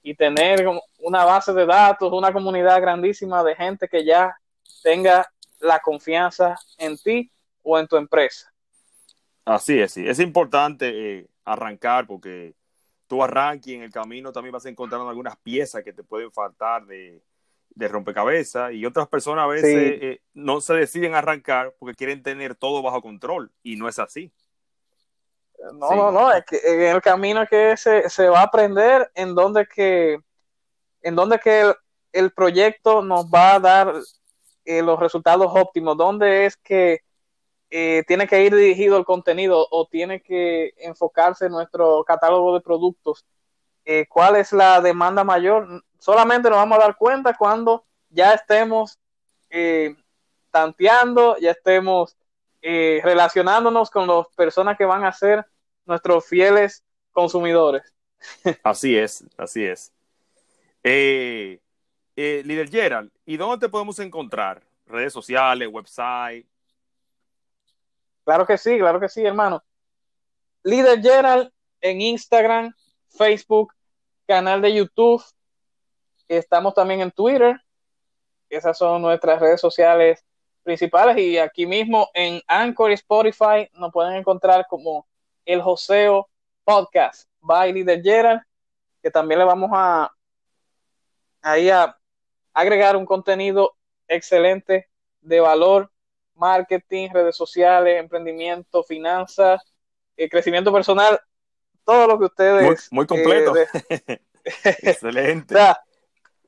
y 0.00 0.14
tener 0.14 0.64
una 1.00 1.24
base 1.24 1.52
de 1.52 1.66
datos, 1.66 2.12
una 2.12 2.32
comunidad 2.32 2.80
grandísima 2.80 3.42
de 3.42 3.56
gente 3.56 3.88
que 3.88 4.04
ya 4.04 4.36
tenga 4.80 5.28
la 5.58 5.80
confianza 5.80 6.54
en 6.78 6.96
ti 6.98 7.32
o 7.64 7.76
en 7.76 7.88
tu 7.88 7.96
empresa. 7.96 8.48
Así 9.44 9.80
es, 9.80 9.92
sí. 9.92 10.06
Es 10.06 10.20
importante 10.20 11.18
eh, 11.18 11.26
arrancar 11.44 12.06
porque 12.06 12.54
tú 13.08 13.24
arranques 13.24 13.66
y 13.66 13.74
en 13.74 13.82
el 13.82 13.90
camino 13.90 14.30
también 14.30 14.52
vas 14.52 14.66
a 14.66 14.68
encontrar 14.68 15.00
algunas 15.00 15.36
piezas 15.38 15.82
que 15.82 15.92
te 15.92 16.04
pueden 16.04 16.30
faltar 16.30 16.86
de, 16.86 17.20
de 17.76 17.88
rompecabezas 17.88 18.72
y 18.72 18.86
otras 18.86 19.06
personas 19.06 19.44
a 19.44 19.48
veces 19.48 19.98
eh, 20.00 20.20
no 20.32 20.62
se 20.62 20.72
deciden 20.72 21.14
arrancar 21.14 21.74
porque 21.78 21.94
quieren 21.94 22.22
tener 22.22 22.54
todo 22.54 22.82
bajo 22.82 23.02
control 23.02 23.52
y 23.62 23.76
no 23.76 23.86
es 23.86 23.98
así. 23.98 24.32
No, 25.74 25.94
no, 25.94 26.10
no, 26.10 26.32
es 26.32 26.44
que 26.46 26.58
en 26.64 26.96
el 26.96 27.02
camino 27.02 27.46
que 27.46 27.76
se, 27.76 28.08
se 28.08 28.28
va 28.28 28.40
a 28.40 28.44
aprender 28.44 29.10
en 29.14 29.34
donde 29.34 29.66
que, 29.66 30.18
en 31.02 31.14
donde 31.14 31.38
que 31.38 31.74
el, 32.12 32.30
proyecto 32.32 33.02
nos 33.02 33.26
va 33.26 33.54
a 33.54 33.60
dar 33.60 33.92
eh, 34.64 34.82
los 34.82 34.98
resultados 34.98 35.52
óptimos, 35.54 35.98
donde 35.98 36.46
es 36.46 36.56
que 36.56 37.00
eh, 37.68 38.04
tiene 38.06 38.26
que 38.26 38.42
ir 38.42 38.54
dirigido 38.54 38.96
el 38.96 39.04
contenido 39.04 39.66
o 39.70 39.86
tiene 39.86 40.22
que 40.22 40.72
enfocarse 40.78 41.50
nuestro 41.50 42.04
catálogo 42.04 42.54
de 42.54 42.60
productos, 42.62 43.26
cuál 44.08 44.34
es 44.34 44.52
la 44.52 44.80
demanda 44.80 45.22
mayor, 45.22 45.84
solamente 46.06 46.48
nos 46.48 46.58
vamos 46.58 46.78
a 46.78 46.82
dar 46.82 46.96
cuenta 46.96 47.34
cuando 47.34 47.84
ya 48.10 48.32
estemos 48.32 48.96
eh, 49.50 49.96
tanteando, 50.52 51.36
ya 51.38 51.50
estemos 51.50 52.16
eh, 52.62 53.00
relacionándonos 53.02 53.90
con 53.90 54.06
las 54.06 54.28
personas 54.36 54.78
que 54.78 54.84
van 54.84 55.04
a 55.04 55.10
ser 55.10 55.44
nuestros 55.84 56.24
fieles 56.24 56.84
consumidores. 57.10 57.92
Así 58.62 58.96
es, 58.96 59.24
así 59.36 59.64
es. 59.64 59.92
Eh, 60.84 61.60
eh, 62.14 62.42
Líder 62.44 62.70
Gerald, 62.70 63.10
¿y 63.24 63.36
dónde 63.36 63.66
te 63.66 63.68
podemos 63.68 63.98
encontrar? 63.98 64.62
¿Redes 64.86 65.12
sociales, 65.12 65.68
website? 65.70 66.46
Claro 68.24 68.46
que 68.46 68.56
sí, 68.56 68.78
claro 68.78 69.00
que 69.00 69.08
sí, 69.08 69.24
hermano. 69.24 69.62
Líder 70.62 71.02
Gerald 71.02 71.50
en 71.80 72.00
Instagram, 72.00 72.72
Facebook, 73.08 73.74
canal 74.26 74.62
de 74.62 74.74
YouTube, 74.74 75.22
Estamos 76.28 76.74
también 76.74 77.00
en 77.00 77.10
Twitter. 77.10 77.60
Esas 78.48 78.76
son 78.76 79.02
nuestras 79.02 79.40
redes 79.40 79.60
sociales 79.60 80.24
principales 80.62 81.16
y 81.18 81.38
aquí 81.38 81.66
mismo 81.66 82.10
en 82.12 82.42
Anchor 82.48 82.90
y 82.90 82.94
Spotify 82.94 83.68
nos 83.74 83.92
pueden 83.92 84.16
encontrar 84.16 84.66
como 84.68 85.06
el 85.44 85.62
Joseo 85.62 86.28
Podcast 86.64 87.28
by 87.40 87.72
Leader 87.72 88.02
Gerald, 88.02 88.40
que 89.00 89.10
también 89.10 89.38
le 89.38 89.44
vamos 89.44 89.70
a 89.72 90.12
ahí 91.40 91.70
a 91.70 91.96
agregar 92.52 92.96
un 92.96 93.06
contenido 93.06 93.76
excelente 94.08 94.88
de 95.20 95.38
valor, 95.38 95.92
marketing, 96.34 97.10
redes 97.12 97.36
sociales, 97.36 98.00
emprendimiento, 98.00 98.82
finanzas, 98.82 99.62
eh, 100.16 100.28
crecimiento 100.28 100.72
personal, 100.72 101.20
todo 101.84 102.08
lo 102.08 102.18
que 102.18 102.24
ustedes... 102.24 102.88
Muy, 102.90 103.06
completo. 103.06 103.54
Eh, 103.56 103.68
excelente 104.82 105.54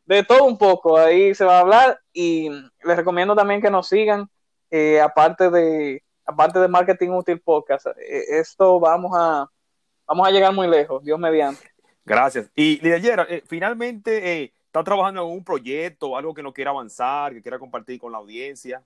de 0.09 0.25
todo 0.25 0.45
un 0.45 0.57
poco, 0.57 0.97
ahí 0.97 1.35
se 1.35 1.45
va 1.45 1.59
a 1.59 1.61
hablar 1.61 2.01
y 2.15 2.49
les 2.49 2.97
recomiendo 2.97 3.37
también 3.37 3.61
que 3.61 3.71
nos 3.71 3.89
sigan, 3.89 4.27
eh, 4.71 4.99
aparte 5.03 5.51
de 5.51 6.03
aparte 6.25 6.59
de 6.59 6.67
Marketing 6.67 7.11
Útil 7.11 7.41
Podcast, 7.43 7.89
eh, 7.89 8.39
esto 8.41 8.81
vamos 8.81 9.13
a, 9.15 9.47
vamos 10.07 10.27
a 10.27 10.31
llegar 10.31 10.55
muy 10.55 10.67
lejos, 10.67 11.05
Dios 11.05 11.19
mediante. 11.19 11.71
Gracias. 12.07 12.51
Y 12.55 12.81
Lidia 12.81 13.27
eh, 13.29 13.43
finalmente, 13.47 14.45
¿está 14.65 14.83
trabajando 14.83 15.27
en 15.27 15.31
un 15.31 15.45
proyecto, 15.45 16.17
algo 16.17 16.33
que 16.33 16.43
no 16.43 16.55
quiera 16.55 16.71
avanzar, 16.71 17.35
que 17.35 17.43
quiera 17.43 17.59
compartir 17.59 18.01
con 18.01 18.11
la 18.11 18.19
audiencia? 18.19 18.83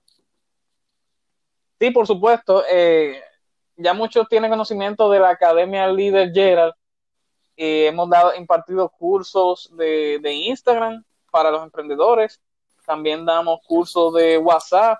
Sí, 1.79 1.89
por 1.91 2.05
supuesto. 2.05 2.63
ya 3.77 3.93
muchos 3.93 4.27
tienen 4.27 4.51
conocimiento 4.51 5.09
de 5.09 5.19
la 5.19 5.29
Academia 5.29 5.87
Líder 5.87 6.33
Gerald. 6.33 6.73
hemos 7.55 8.09
dado, 8.09 8.35
impartido 8.35 8.89
cursos 8.89 9.71
de, 9.77 10.19
de 10.21 10.33
Instagram, 10.33 11.01
para 11.33 11.49
los 11.49 11.63
emprendedores. 11.63 12.39
También 12.85 13.25
damos 13.25 13.59
cursos 13.65 14.13
de 14.13 14.37
WhatsApp, 14.37 14.99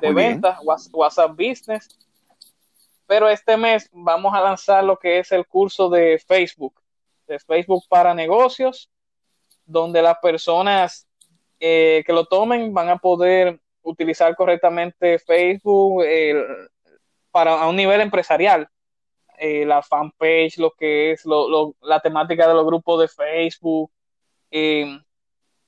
de 0.00 0.10
ventas, 0.14 0.58
WhatsApp 0.92 1.32
Business. 1.32 1.98
Pero 3.06 3.28
este 3.28 3.58
mes 3.58 3.90
vamos 3.92 4.32
a 4.34 4.40
lanzar 4.40 4.82
lo 4.82 4.96
que 4.96 5.18
es 5.18 5.30
el 5.32 5.46
curso 5.46 5.90
de 5.90 6.18
Facebook, 6.26 6.80
de 7.26 7.38
Facebook 7.38 7.84
para 7.90 8.14
negocios, 8.14 8.88
donde 9.66 10.00
las 10.00 10.18
personas 10.20 11.06
eh, 11.58 12.02
que 12.06 12.12
lo 12.14 12.24
tomen 12.24 12.72
van 12.72 12.88
a 12.88 12.96
poder 12.96 13.60
utilizar 13.82 14.34
correctamente 14.34 15.18
Facebook 15.18 16.04
para 17.30 17.60
a 17.60 17.68
un 17.68 17.76
nivel 17.76 18.00
empresarial. 18.00 18.66
Eh, 19.36 19.66
la 19.66 19.82
fanpage, 19.82 20.56
lo 20.58 20.70
que 20.70 21.12
es 21.12 21.24
la 21.26 22.00
temática 22.00 22.46
de 22.46 22.54
los 22.54 22.64
grupos 22.64 23.00
de 23.00 23.08
Facebook, 23.08 23.90
eh, 24.50 25.00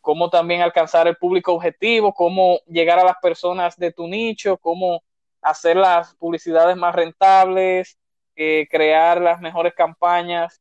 cómo 0.02 0.28
también 0.28 0.60
alcanzar 0.60 1.08
el 1.08 1.16
público 1.16 1.54
objetivo, 1.54 2.12
cómo 2.12 2.60
llegar 2.66 2.98
a 2.98 3.04
las 3.04 3.16
personas 3.22 3.76
de 3.78 3.92
tu 3.92 4.08
nicho, 4.08 4.58
cómo 4.58 5.02
hacer 5.40 5.76
las 5.76 6.14
publicidades 6.16 6.76
más 6.76 6.94
rentables, 6.94 7.96
eh, 8.36 8.66
crear 8.70 9.20
las 9.20 9.40
mejores 9.40 9.74
campañas 9.74 10.60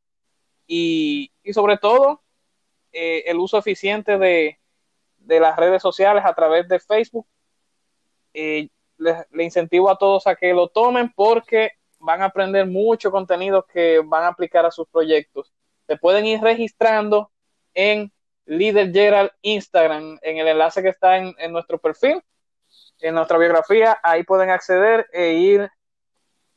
y, 0.66 1.32
sobre 1.52 1.76
todo 1.76 2.22
eh, 2.92 3.24
el 3.26 3.38
uso 3.38 3.58
eficiente 3.58 4.16
de, 4.16 4.58
las 5.18 5.56
redes 5.56 5.82
sociales 5.82 6.24
a 6.24 6.34
través 6.34 6.68
de 6.68 6.80
Facebook. 6.80 7.26
Eh, 8.34 8.68
le, 8.98 9.44
incentivo 9.44 9.90
a 9.90 9.98
todos 9.98 10.26
a 10.26 10.36
que 10.36 10.54
lo 10.54 10.68
tomen 10.68 11.12
porque 11.14 11.72
van 11.98 12.22
a 12.22 12.26
aprender 12.26 12.66
mucho 12.66 13.10
contenido 13.10 13.66
que 13.66 14.00
van 14.04 14.24
a 14.24 14.28
aplicar 14.28 14.64
a 14.64 14.70
sus 14.70 14.86
proyectos. 14.88 15.52
Se 15.86 15.96
pueden 15.96 16.26
ir 16.26 16.40
registrando 16.40 17.30
en 17.74 18.12
Líder 18.46 18.92
Gerald 18.92 19.30
Instagram, 19.42 20.18
en 20.22 20.38
el 20.38 20.48
enlace 20.48 20.82
que 20.82 20.88
está 20.88 21.16
en, 21.16 21.34
nuestro 21.52 21.78
perfil, 21.78 22.22
en 23.00 23.14
nuestra 23.14 23.38
biografía, 23.38 23.98
ahí 24.02 24.24
pueden 24.24 24.50
acceder 24.50 25.06
e 25.12 25.32
ir 25.32 25.70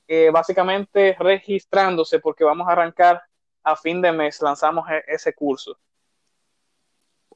eh, 0.08 0.30
básicamente 0.32 1.16
registrándose 1.20 2.20
porque 2.20 2.44
vamos 2.44 2.68
a 2.68 2.72
arrancar 2.72 3.22
a 3.64 3.76
fin 3.76 4.02
de 4.02 4.12
mes, 4.12 4.42
lanzamos 4.42 4.90
e, 4.90 5.04
ese 5.08 5.34
curso. 5.34 5.78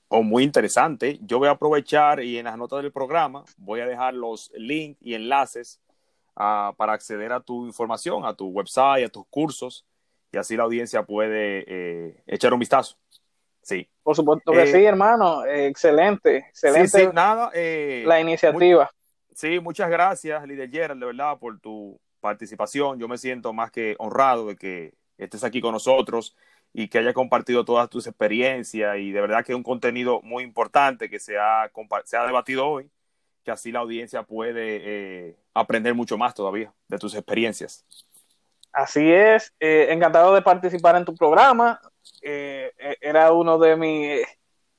Oh, 0.08 0.24
muy 0.24 0.44
interesante. 0.44 1.20
Yo 1.22 1.38
voy 1.38 1.48
a 1.48 1.52
aprovechar 1.52 2.24
y 2.24 2.40
en 2.40 2.46
las 2.46 2.58
notas 2.58 2.82
del 2.82 2.92
programa 2.92 3.44
voy 3.58 3.80
a 3.82 3.86
dejar 3.86 4.16
los 4.16 4.52
links 4.56 5.00
y 5.02 5.14
enlaces 5.14 5.80
ah, 6.36 6.74
para 6.78 6.94
acceder 6.94 7.32
a 7.32 7.40
tu 7.40 7.68
información, 7.68 8.26
a 8.26 8.34
tu 8.34 8.48
website, 8.48 9.06
a 9.06 9.10
tus 9.10 9.26
cursos 9.28 9.86
y 10.32 10.38
así 10.38 10.56
la 10.56 10.64
audiencia 10.64 11.04
puede 11.04 11.64
eh, 11.68 12.24
echar 12.26 12.54
un 12.54 12.60
vistazo. 12.60 12.98
Sí. 13.70 13.88
Por 14.02 14.16
supuesto 14.16 14.52
que 14.52 14.64
eh, 14.64 14.68
sí, 14.68 14.84
hermano. 14.84 15.46
excelente, 15.46 16.38
excelente. 16.38 17.14
nada. 17.14 17.52
Eh, 17.54 18.04
la 18.08 18.20
iniciativa. 18.20 18.90
sí, 19.36 19.60
muchas 19.60 19.92
gracias, 19.92 20.44
líder 20.48 20.72
Gerald, 20.72 21.00
de 21.00 21.06
verdad, 21.06 21.38
por 21.38 21.60
tu 21.60 22.02
participación. 22.20 22.98
Yo 22.98 23.08
me 23.08 23.20
siento 23.20 23.54
más 23.54 23.70
que 23.70 23.96
honrado 24.00 24.48
de 24.48 24.56
que 24.56 24.96
estés 25.20 25.44
aquí 25.44 25.62
con 25.62 25.74
nosotros 25.74 26.36
y 26.74 26.88
que 26.88 26.98
hayas 26.98 27.14
compartido 27.14 27.64
todas 27.64 27.88
tus 27.92 28.08
experiencias 28.08 28.98
y 28.98 29.12
de 29.12 29.22
verdad 29.22 29.46
que 29.46 29.52
es 29.52 29.56
un 29.56 29.62
contenido 29.62 30.20
muy 30.24 30.44
importante 30.44 31.08
que 31.08 31.20
se 31.20 31.38
ha, 31.38 31.70
se 32.06 32.18
ha 32.18 32.26
debatido 32.26 32.68
hoy, 32.68 32.90
que 33.44 33.52
así 33.52 33.72
la 33.72 33.80
audiencia 33.80 34.24
puede 34.24 34.80
eh, 34.82 35.36
aprender 35.54 35.94
mucho 35.94 36.18
más 36.18 36.34
todavía 36.34 36.74
de 36.88 36.98
tus 36.98 37.14
experiencias. 37.14 37.86
Así 38.72 39.12
es, 39.12 39.54
encantado 39.60 40.34
de 40.34 40.42
participar 40.42 40.96
en 40.96 41.06
tu 41.06 41.14
programa. 41.14 41.80
Eh, 42.22 42.72
eh, 42.78 42.98
era 43.02 43.32
uno 43.32 43.58
de 43.58 43.76
mis 43.76 44.22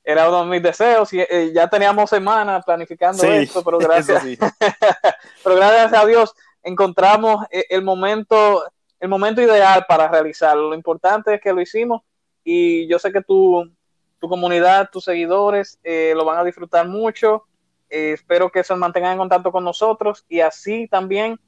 era 0.03 0.29
uno 0.29 0.43
de 0.43 0.49
mis 0.49 0.63
deseos 0.63 1.13
y 1.13 1.19
eh, 1.21 1.51
ya 1.53 1.67
teníamos 1.67 2.09
semanas 2.09 2.63
planificando 2.65 3.23
esto, 3.23 3.63
pero 3.63 3.77
gracias, 3.79 4.23
pero 5.43 5.55
gracias 5.55 5.93
a 5.93 6.05
Dios 6.05 6.33
encontramos 6.63 7.45
el 7.51 7.83
momento, 7.83 8.63
el 8.99 9.09
momento 9.09 9.41
ideal 9.41 9.85
para 9.87 10.07
realizarlo. 10.07 10.69
Lo 10.69 10.75
importante 10.75 11.35
es 11.35 11.41
que 11.41 11.53
lo 11.53 11.61
hicimos 11.61 12.01
y 12.43 12.87
yo 12.87 12.97
sé 12.97 13.11
que 13.11 13.21
tu, 13.21 13.71
tu 14.19 14.27
comunidad, 14.27 14.89
tus 14.91 15.03
seguidores 15.03 15.79
lo 15.83 16.25
van 16.25 16.39
a 16.39 16.43
disfrutar 16.43 16.87
mucho. 16.87 17.45
espero 17.89 18.51
que 18.51 18.63
se 18.63 18.75
mantengan 18.75 19.13
en 19.13 19.17
contacto 19.19 19.51
con 19.51 19.63
nosotros 19.63 20.25
y 20.29 20.39
así 20.39 20.87
también 20.87 21.39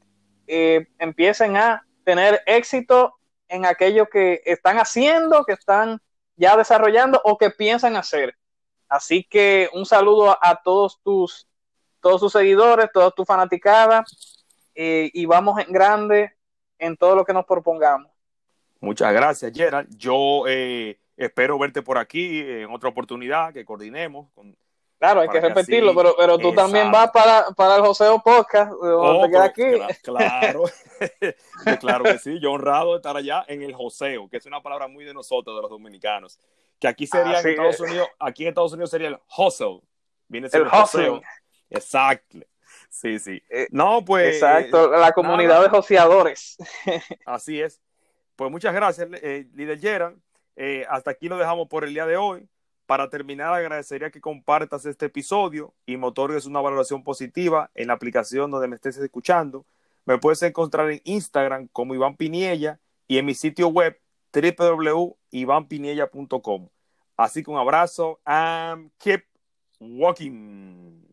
empiecen 0.47 1.57
a 1.57 1.85
tener 2.03 2.41
éxito 2.45 3.15
en 3.53 3.67
aquello 3.67 4.07
que 4.09 4.41
están 4.45 4.77
haciendo, 4.77 5.45
que 5.45 5.53
están 5.53 6.01
ya 6.35 6.57
desarrollando 6.57 7.21
o 7.23 7.37
que 7.37 7.51
piensan 7.51 7.95
hacer. 7.95 8.35
Así 8.89 9.23
que 9.23 9.69
un 9.73 9.85
saludo 9.85 10.35
a, 10.41 10.61
todos 10.63 10.99
tus 11.03 11.47
todos 12.01 12.19
sus 12.19 12.33
seguidores, 12.33 12.91
toda 12.91 13.11
tu 13.11 13.23
fanaticada, 13.23 14.03
eh, 14.75 15.09
y 15.13 15.25
vamos 15.25 15.59
en 15.59 15.71
grande 15.71 16.33
en 16.79 16.97
todo 16.97 17.15
lo 17.15 17.23
que 17.23 17.31
nos 17.31 17.45
propongamos. 17.45 18.11
Muchas 18.81 19.13
gracias, 19.13 19.53
Gerald. 19.55 19.87
Yo 19.95 20.45
eh, 20.47 20.99
espero 21.15 21.57
verte 21.59 21.81
por 21.81 21.97
aquí 21.97 22.41
en 22.41 22.71
otra 22.71 22.89
oportunidad 22.89 23.53
que 23.53 23.63
coordinemos. 23.63 24.29
Con, 24.33 24.57
claro, 25.03 25.21
hay 25.21 25.27
que 25.27 25.41
repetirlo, 25.41 25.93
pero, 25.93 26.15
pero 26.17 26.37
tú 26.37 26.53
también 26.53 26.89
vas 26.89 27.11
para, 27.11 27.47
para 27.51 27.75
el 27.75 27.81
Joseo 27.81 28.21
Podcast, 28.23 28.71
oh, 28.81 29.25
aquí. 29.41 29.63
Claro, 30.01 30.63
claro 31.81 32.03
que 32.05 32.17
sí. 32.19 32.39
Yo 32.39 32.53
honrado 32.53 32.91
de 32.91 32.97
estar 32.97 33.17
allá 33.17 33.43
en 33.47 33.61
el 33.63 33.73
Joseo, 33.73 34.29
que 34.29 34.37
es 34.37 34.45
una 34.45 34.61
palabra 34.63 34.87
muy 34.87 35.03
de 35.03 35.13
nosotros, 35.13 35.55
de 35.55 35.61
los 35.61 35.69
dominicanos. 35.69 36.39
Que 36.79 36.87
aquí 36.87 37.05
sería 37.05 37.41
en 37.41 37.47
Estados 37.47 37.79
Unidos, 37.81 38.07
aquí 38.17 38.43
en 38.43 38.49
Estados 38.49 38.73
Unidos 38.73 38.91
sería 38.91 39.09
el 39.09 39.19
hustle. 39.37 39.81
Viene 40.29 40.47
el, 40.51 40.61
el 40.61 41.21
Exacto. 41.69 42.39
Sí, 42.89 43.19
sí. 43.19 43.41
Eh, 43.49 43.67
no, 43.71 44.05
pues. 44.05 44.35
Exacto, 44.35 44.89
la 44.89 45.11
comunidad 45.11 45.61
de 45.63 45.69
joseadores. 45.69 46.57
Así 47.25 47.59
es. 47.59 47.81
Pues 48.35 48.49
muchas 48.49 48.73
gracias, 48.73 49.07
eh, 49.21 49.47
líder 49.53 49.79
Gerald. 49.79 50.21
Eh, 50.55 50.85
hasta 50.89 51.11
aquí 51.11 51.27
lo 51.27 51.37
dejamos 51.37 51.67
por 51.67 51.83
el 51.83 51.93
día 51.93 52.05
de 52.05 52.17
hoy. 52.17 52.47
Para 52.85 53.09
terminar, 53.09 53.53
agradecería 53.53 54.11
que 54.11 54.19
compartas 54.19 54.85
este 54.85 55.05
episodio 55.05 55.73
y 55.85 55.95
me 55.95 56.07
otorgues 56.07 56.45
una 56.45 56.59
valoración 56.59 57.01
positiva 57.03 57.71
en 57.75 57.87
la 57.87 57.93
aplicación 57.93 58.51
donde 58.51 58.67
me 58.67 58.75
estés 58.75 58.97
escuchando. 58.97 59.65
Me 60.05 60.17
puedes 60.17 60.43
encontrar 60.43 60.91
en 60.91 60.99
Instagram 61.05 61.69
como 61.71 61.95
Iván 61.95 62.17
Piniella 62.17 62.81
y 63.07 63.19
en 63.19 63.25
mi 63.25 63.35
sitio 63.35 63.69
web 63.69 63.97
www.ivanpiniella.com. 64.33 66.69
Así 67.15 67.41
que 67.43 67.51
un 67.51 67.57
abrazo 67.57 68.19
and 68.25 68.91
keep 68.97 69.23
walking. 69.79 71.03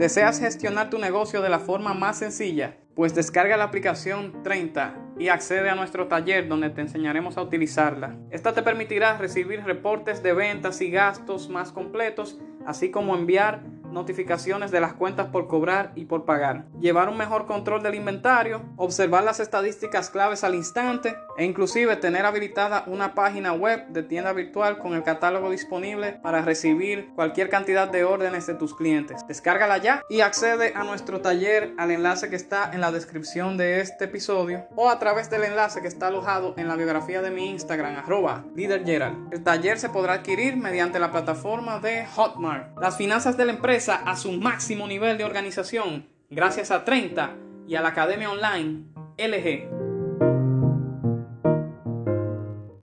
¿Deseas 0.00 0.40
gestionar 0.40 0.88
tu 0.88 0.96
negocio 0.96 1.42
de 1.42 1.50
la 1.50 1.58
forma 1.58 1.92
más 1.92 2.16
sencilla? 2.16 2.78
Pues 2.94 3.14
descarga 3.14 3.58
la 3.58 3.64
aplicación 3.64 4.42
30 4.42 4.94
y 5.18 5.28
accede 5.28 5.68
a 5.68 5.74
nuestro 5.74 6.08
taller 6.08 6.48
donde 6.48 6.70
te 6.70 6.80
enseñaremos 6.80 7.36
a 7.36 7.42
utilizarla. 7.42 8.16
Esta 8.30 8.54
te 8.54 8.62
permitirá 8.62 9.18
recibir 9.18 9.62
reportes 9.62 10.22
de 10.22 10.32
ventas 10.32 10.80
y 10.80 10.90
gastos 10.90 11.50
más 11.50 11.70
completos, 11.70 12.40
así 12.64 12.90
como 12.90 13.14
enviar 13.14 13.60
notificaciones 13.90 14.70
de 14.70 14.80
las 14.80 14.94
cuentas 14.94 15.28
por 15.28 15.48
cobrar 15.48 15.92
y 15.94 16.04
por 16.04 16.24
pagar, 16.24 16.66
llevar 16.80 17.08
un 17.08 17.16
mejor 17.16 17.46
control 17.46 17.82
del 17.82 17.94
inventario, 17.94 18.62
observar 18.76 19.24
las 19.24 19.40
estadísticas 19.40 20.10
claves 20.10 20.44
al 20.44 20.54
instante 20.54 21.16
e 21.36 21.44
inclusive 21.44 21.96
tener 21.96 22.26
habilitada 22.26 22.84
una 22.86 23.14
página 23.14 23.52
web 23.52 23.86
de 23.88 24.02
tienda 24.02 24.32
virtual 24.32 24.78
con 24.78 24.94
el 24.94 25.02
catálogo 25.02 25.50
disponible 25.50 26.12
para 26.22 26.42
recibir 26.42 27.10
cualquier 27.14 27.48
cantidad 27.48 27.88
de 27.88 28.04
órdenes 28.04 28.46
de 28.46 28.54
tus 28.54 28.74
clientes. 28.74 29.26
Descárgala 29.26 29.78
ya 29.78 30.02
y 30.08 30.20
accede 30.20 30.72
a 30.74 30.84
nuestro 30.84 31.20
taller 31.20 31.72
al 31.78 31.90
enlace 31.90 32.30
que 32.30 32.36
está 32.36 32.70
en 32.72 32.80
la 32.80 32.92
descripción 32.92 33.56
de 33.56 33.80
este 33.80 34.04
episodio 34.04 34.66
o 34.76 34.90
a 34.90 34.98
través 34.98 35.30
del 35.30 35.44
enlace 35.44 35.80
que 35.80 35.88
está 35.88 36.08
alojado 36.08 36.54
en 36.56 36.68
la 36.68 36.76
biografía 36.76 37.22
de 37.22 37.30
mi 37.30 37.50
Instagram 37.50 37.96
arroba. 37.96 38.44
El 38.56 39.42
taller 39.42 39.78
se 39.78 39.88
podrá 39.88 40.14
adquirir 40.14 40.56
mediante 40.56 40.98
la 40.98 41.10
plataforma 41.10 41.80
de 41.80 42.06
Hotmart. 42.06 42.78
Las 42.78 42.96
finanzas 42.96 43.36
de 43.36 43.44
la 43.44 43.52
a 43.88 44.16
su 44.16 44.32
máximo 44.32 44.86
nivel 44.86 45.16
de 45.16 45.24
organización 45.24 46.06
gracias 46.30 46.70
a 46.70 46.84
30 46.84 47.36
y 47.66 47.74
a 47.74 47.80
la 47.80 47.88
Academia 47.88 48.30
Online 48.30 48.84
LG. 49.18 49.79